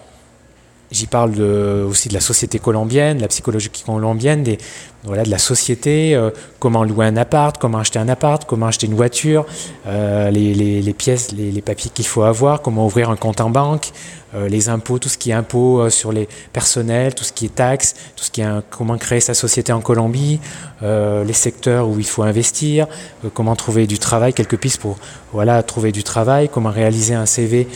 J'y 0.95 1.09
parle 1.09 1.33
de, 1.33 1.85
aussi 1.89 2.09
de 2.09 2.15
la 2.15 2.21
société 2.21 2.61
colombienne, 2.61 3.21
la 3.21 3.27
psychologie 3.27 3.69
colombienne, 3.85 4.45
des, 4.45 4.59
voilà, 5.05 5.23
de 5.23 5.31
la 5.31 5.39
société, 5.39 6.15
euh, 6.15 6.31
comment 6.59 6.83
louer 6.83 7.07
un 7.07 7.17
appart, 7.17 7.59
comment 7.59 7.79
acheter 7.79 7.99
un 7.99 8.09
appart, 8.09 8.45
comment 8.47 8.67
acheter 8.67 8.87
une 8.87 8.95
voiture, 8.95 9.45
euh, 9.87 10.31
les, 10.31 10.55
les, 10.55 10.93
pièces, 10.95 11.33
les, 11.33 11.53
les 11.53 11.63
papiers 11.63 11.91
qu'il 11.93 12.07
faut 12.07 12.23
avoir, 12.23 12.63
comment 12.63 12.87
ouvrir 12.87 13.11
un 13.11 13.17
compte 13.17 13.43
en 13.43 13.51
banque, 13.51 13.93
euh, 14.35 14.49
les 14.49 14.71
impôts, 14.71 14.99
tout 14.99 15.11
ce 15.11 15.19
qui 15.19 15.31
est 15.31 15.35
impôts 15.35 15.91
sur 15.91 16.11
les 16.11 16.27
personnels, 16.55 17.15
tout 17.15 17.23
ce 17.23 17.35
qui 17.35 17.45
est 17.45 17.55
taxes, 17.55 17.95
tout 18.17 18.25
ce 18.25 18.31
qui 18.31 18.41
est 18.41 18.47
comment 18.71 18.97
créer 18.97 19.21
sa 19.21 19.35
société 19.35 19.73
en 19.73 19.81
Colombie, 19.83 20.41
les 20.83 21.33
secteurs 21.33 21.89
où 21.89 21.99
il 21.99 22.07
faut 22.07 22.23
investir, 22.23 22.87
comment 23.33 23.57
trouver 23.57 23.87
du 23.87 23.99
travail, 23.99 24.35
quelques 24.35 24.59
pistes 24.59 24.81
pour 24.81 24.99
voilà 25.33 25.63
trouver 25.63 25.93
du 25.93 26.03
travail, 26.03 26.51
comment 26.51 26.71
réaliser 26.71 27.15
un 27.15 27.25
CV 27.25 27.69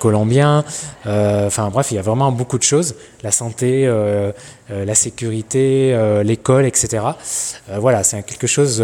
colombien. 0.00 0.64
enfin 1.06 1.68
bref, 1.68 1.92
il 1.92 1.94
y 1.94 1.98
a 1.98 2.02
vraiment 2.02 2.32
beaucoup 2.32 2.58
de 2.58 2.64
choses. 2.64 2.96
La 3.22 3.30
santé, 3.30 3.88
la 4.68 4.94
sécurité, 4.94 5.96
l'école, 6.24 6.64
etc. 6.64 7.04
voilà, 7.78 8.02
c'est 8.02 8.22
quelque 8.24 8.46
chose 8.46 8.82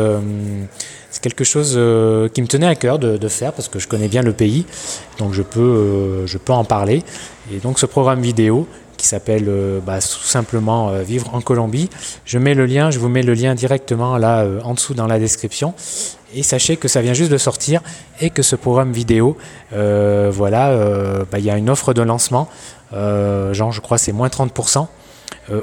c'est 1.10 1.22
quelque 1.22 1.44
chose 1.44 1.74
euh, 1.76 2.28
qui 2.28 2.40
me 2.40 2.46
tenait 2.46 2.66
à 2.66 2.76
cœur 2.76 2.98
de, 2.98 3.28
faire 3.28 3.52
parce 3.52 3.68
que 3.68 3.78
je 3.78 3.88
connais 3.88 4.08
bien 4.08 4.22
le 4.22 4.32
pays, 4.32 4.64
donc 5.18 5.34
je 5.34 5.42
peux, 5.42 5.60
euh, 5.60 6.26
je 6.26 6.38
peux 6.38 6.52
en 6.52 6.64
parler. 6.64 7.02
Et 7.52 7.58
donc 7.58 7.78
ce 7.78 7.86
programme 7.86 8.20
vidéo 8.20 8.66
qui 8.96 9.06
s'appelle 9.06 9.46
euh, 9.48 9.80
bah, 9.80 9.98
tout 10.00 10.26
simplement 10.26 10.92
Vivre 11.00 11.34
en 11.34 11.40
Colombie, 11.40 11.90
je 12.24 12.38
mets 12.38 12.54
le 12.54 12.66
lien, 12.66 12.90
je 12.90 12.98
vous 12.98 13.08
mets 13.08 13.22
le 13.22 13.34
lien 13.34 13.54
directement 13.54 14.16
là 14.18 14.46
en 14.62 14.74
dessous 14.74 14.94
dans 14.94 15.06
la 15.06 15.18
description. 15.18 15.74
Et 16.32 16.44
sachez 16.44 16.76
que 16.76 16.86
ça 16.86 17.02
vient 17.02 17.12
juste 17.12 17.32
de 17.32 17.38
sortir 17.38 17.80
et 18.20 18.30
que 18.30 18.42
ce 18.42 18.54
programme 18.54 18.92
vidéo, 18.92 19.36
voilà, 19.72 21.24
bah, 21.30 21.38
il 21.40 21.44
y 21.44 21.50
a 21.50 21.56
une 21.56 21.70
offre 21.70 21.92
de 21.92 22.02
lancement, 22.02 22.48
genre 22.92 23.72
je 23.72 23.80
crois 23.80 23.98
c'est 23.98 24.12
moins 24.12 24.28
30%. 24.28 24.86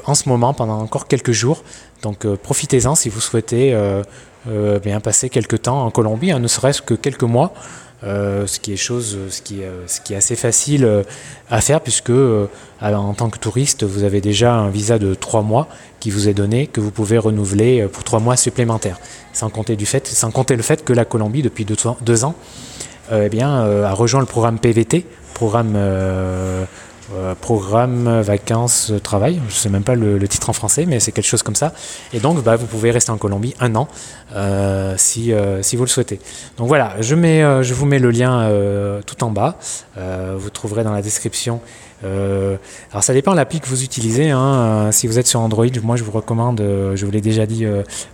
En 0.04 0.14
ce 0.14 0.28
moment 0.28 0.54
pendant 0.54 0.78
encore 0.80 1.08
quelques 1.08 1.32
jours. 1.32 1.62
Donc 2.02 2.26
profitez-en 2.36 2.94
si 2.94 3.08
vous 3.08 3.20
souhaitez 3.20 3.74
euh, 4.48 4.78
bien 4.78 5.00
passer 5.00 5.28
quelques 5.28 5.62
temps 5.62 5.84
en 5.84 5.90
Colombie, 5.90 6.30
hein, 6.30 6.38
ne 6.38 6.48
serait-ce 6.48 6.80
que 6.80 6.94
quelques 6.94 7.24
mois. 7.24 7.52
Euh, 8.04 8.46
ce 8.46 8.60
qui 8.60 8.72
est 8.72 8.76
chose, 8.76 9.18
ce 9.28 9.42
qui 9.42 9.60
est, 9.62 10.16
assez 10.16 10.36
facile 10.36 10.84
euh, 10.84 11.02
à 11.50 11.60
faire 11.60 11.80
puisque 11.80 12.12
en 12.80 13.14
tant 13.14 13.28
que 13.28 13.38
touriste, 13.38 13.82
vous 13.82 14.04
avez 14.04 14.20
déjà 14.20 14.54
un 14.54 14.68
visa 14.68 15.00
de 15.00 15.14
trois 15.14 15.42
mois 15.42 15.66
qui 15.98 16.10
vous 16.10 16.28
est 16.28 16.34
donné 16.34 16.68
que 16.68 16.80
vous 16.80 16.92
pouvez 16.92 17.18
renouveler 17.18 17.88
pour 17.92 18.04
trois 18.04 18.20
mois 18.20 18.36
supplémentaires. 18.36 19.00
Sans 19.32 19.50
compter 19.50 19.74
du 19.74 19.84
fait, 19.84 20.06
sans 20.06 20.30
compter 20.30 20.54
le 20.54 20.62
fait 20.62 20.84
que 20.84 20.92
la 20.92 21.04
Colombie 21.04 21.42
depuis 21.42 21.64
deux, 21.64 22.24
ans, 22.24 22.36
eh 23.12 23.28
bien, 23.28 23.84
a 23.84 23.92
rejoint 23.92 24.20
le 24.20 24.26
programme 24.26 24.60
PVT, 24.60 25.04
programme 25.34 25.76
euh, 27.14 27.34
programme 27.34 28.20
vacances 28.20 28.92
travail, 29.02 29.40
je 29.48 29.54
sais 29.54 29.70
même 29.70 29.82
pas 29.82 29.94
le, 29.94 30.28
titre 30.28 30.50
en 30.50 30.52
français, 30.52 30.84
mais 30.86 31.00
c'est 31.00 31.10
quelque 31.10 31.26
chose 31.26 31.42
comme 31.42 31.54
ça. 31.54 31.72
Et 32.12 32.20
donc, 32.20 32.42
bah, 32.42 32.56
vous 32.56 32.66
pouvez 32.66 32.90
rester 32.90 33.10
en 33.10 33.16
Colombie 33.16 33.54
un 33.60 33.74
an 33.76 33.88
euh, 34.34 34.94
si, 34.98 35.32
euh, 35.32 35.62
si 35.62 35.76
vous 35.76 35.84
le 35.84 35.88
souhaitez. 35.88 36.20
Donc 36.58 36.68
voilà, 36.68 36.96
je, 37.00 37.14
mets, 37.14 37.40
je 37.62 37.72
vous 37.72 37.86
mets 37.86 37.98
le 37.98 38.10
lien 38.10 38.50
tout 39.06 39.24
en 39.24 39.30
bas. 39.30 39.56
vous 39.96 40.50
trouverez 40.50 40.84
dans 40.84 40.92
la 40.92 41.00
description. 41.00 41.60
alors 42.02 43.02
ça 43.02 43.14
dépend 43.14 43.32
de 43.32 43.36
l'appli 43.36 43.60
que 43.60 43.68
vous 43.68 43.84
utilisez. 43.84 44.30
Hein. 44.30 44.90
si 44.92 45.06
vous 45.06 45.18
êtes 45.18 45.26
sur 45.26 45.40
Android, 45.40 45.66
moi 45.82 45.96
je 45.96 46.04
vous 46.04 46.12
recommande, 46.12 46.60
je 46.60 47.04
vous 47.06 47.10
l'ai 47.10 47.22
déjà 47.22 47.46
dit, 47.46 47.64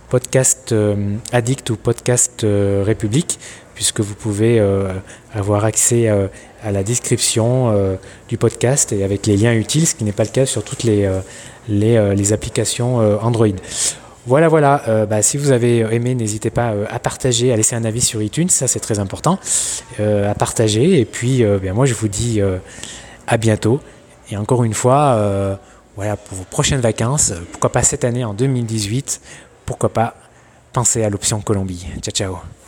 Podcast 0.09 0.73
Addict 1.33 1.69
ou 1.69 1.75
Podcast 1.75 2.45
République 2.45 3.39
puisque 3.75 3.99
vous 3.99 4.15
pouvez 4.15 4.59
euh, 4.59 4.87
avoir 5.33 5.65
accès 5.65 6.07
euh, 6.07 6.27
à 6.63 6.71
la 6.71 6.81
description 6.81 7.69
euh, 7.69 7.95
du 8.27 8.37
podcast 8.37 8.91
et 8.93 9.03
avec 9.03 9.27
les 9.27 9.37
liens 9.37 9.53
utiles, 9.53 9.85
ce 9.85 9.93
qui 9.93 10.05
n'est 10.05 10.13
pas 10.13 10.23
le 10.23 10.29
cas 10.29 10.45
sur 10.47 10.63
toutes 10.63 10.83
les, 10.83 11.05
applications 12.31 12.97
Android. 13.21 13.47
Voilà, 14.25 14.47
voilà. 14.47 15.05
Bah, 15.07 15.21
si 15.21 15.37
vous 15.37 15.51
avez 15.51 15.79
aimé, 15.91 16.15
n'hésitez 16.15 16.49
pas 16.49 16.73
à 16.89 16.97
partager, 16.97 17.53
à 17.53 17.57
laisser 17.57 17.75
un 17.75 17.85
avis 17.85 18.01
sur 18.01 18.23
iTunes, 18.23 18.49
ça 18.49 18.67
c'est 18.67 18.79
très 18.79 18.97
important, 18.97 19.37
à 19.99 20.33
partager. 20.33 20.99
Et 20.99 21.05
puis, 21.05 21.43
bien, 21.61 21.73
moi 21.73 21.85
je 21.85 21.93
vous 21.93 22.07
dis 22.07 22.41
à 23.27 23.37
bientôt. 23.37 23.79
Et 24.31 24.37
encore 24.37 24.63
une 24.63 24.73
fois, 24.73 25.59
voilà, 25.95 26.17
pour 26.17 26.37
vos 26.39 26.43
prochaines 26.45 26.81
vacances, 26.81 27.33
pourquoi 27.51 27.71
pas 27.71 27.83
cette 27.83 28.03
année 28.03 28.23
en 28.23 28.33
2018, 28.33 29.21
pourquoi 29.67 29.89
pas 29.89 30.15
penser 30.73 31.03
à 31.03 31.09
l'option 31.09 31.41
Colombie. 31.41 31.85
Ciao, 32.01 32.11
ciao. 32.11 32.64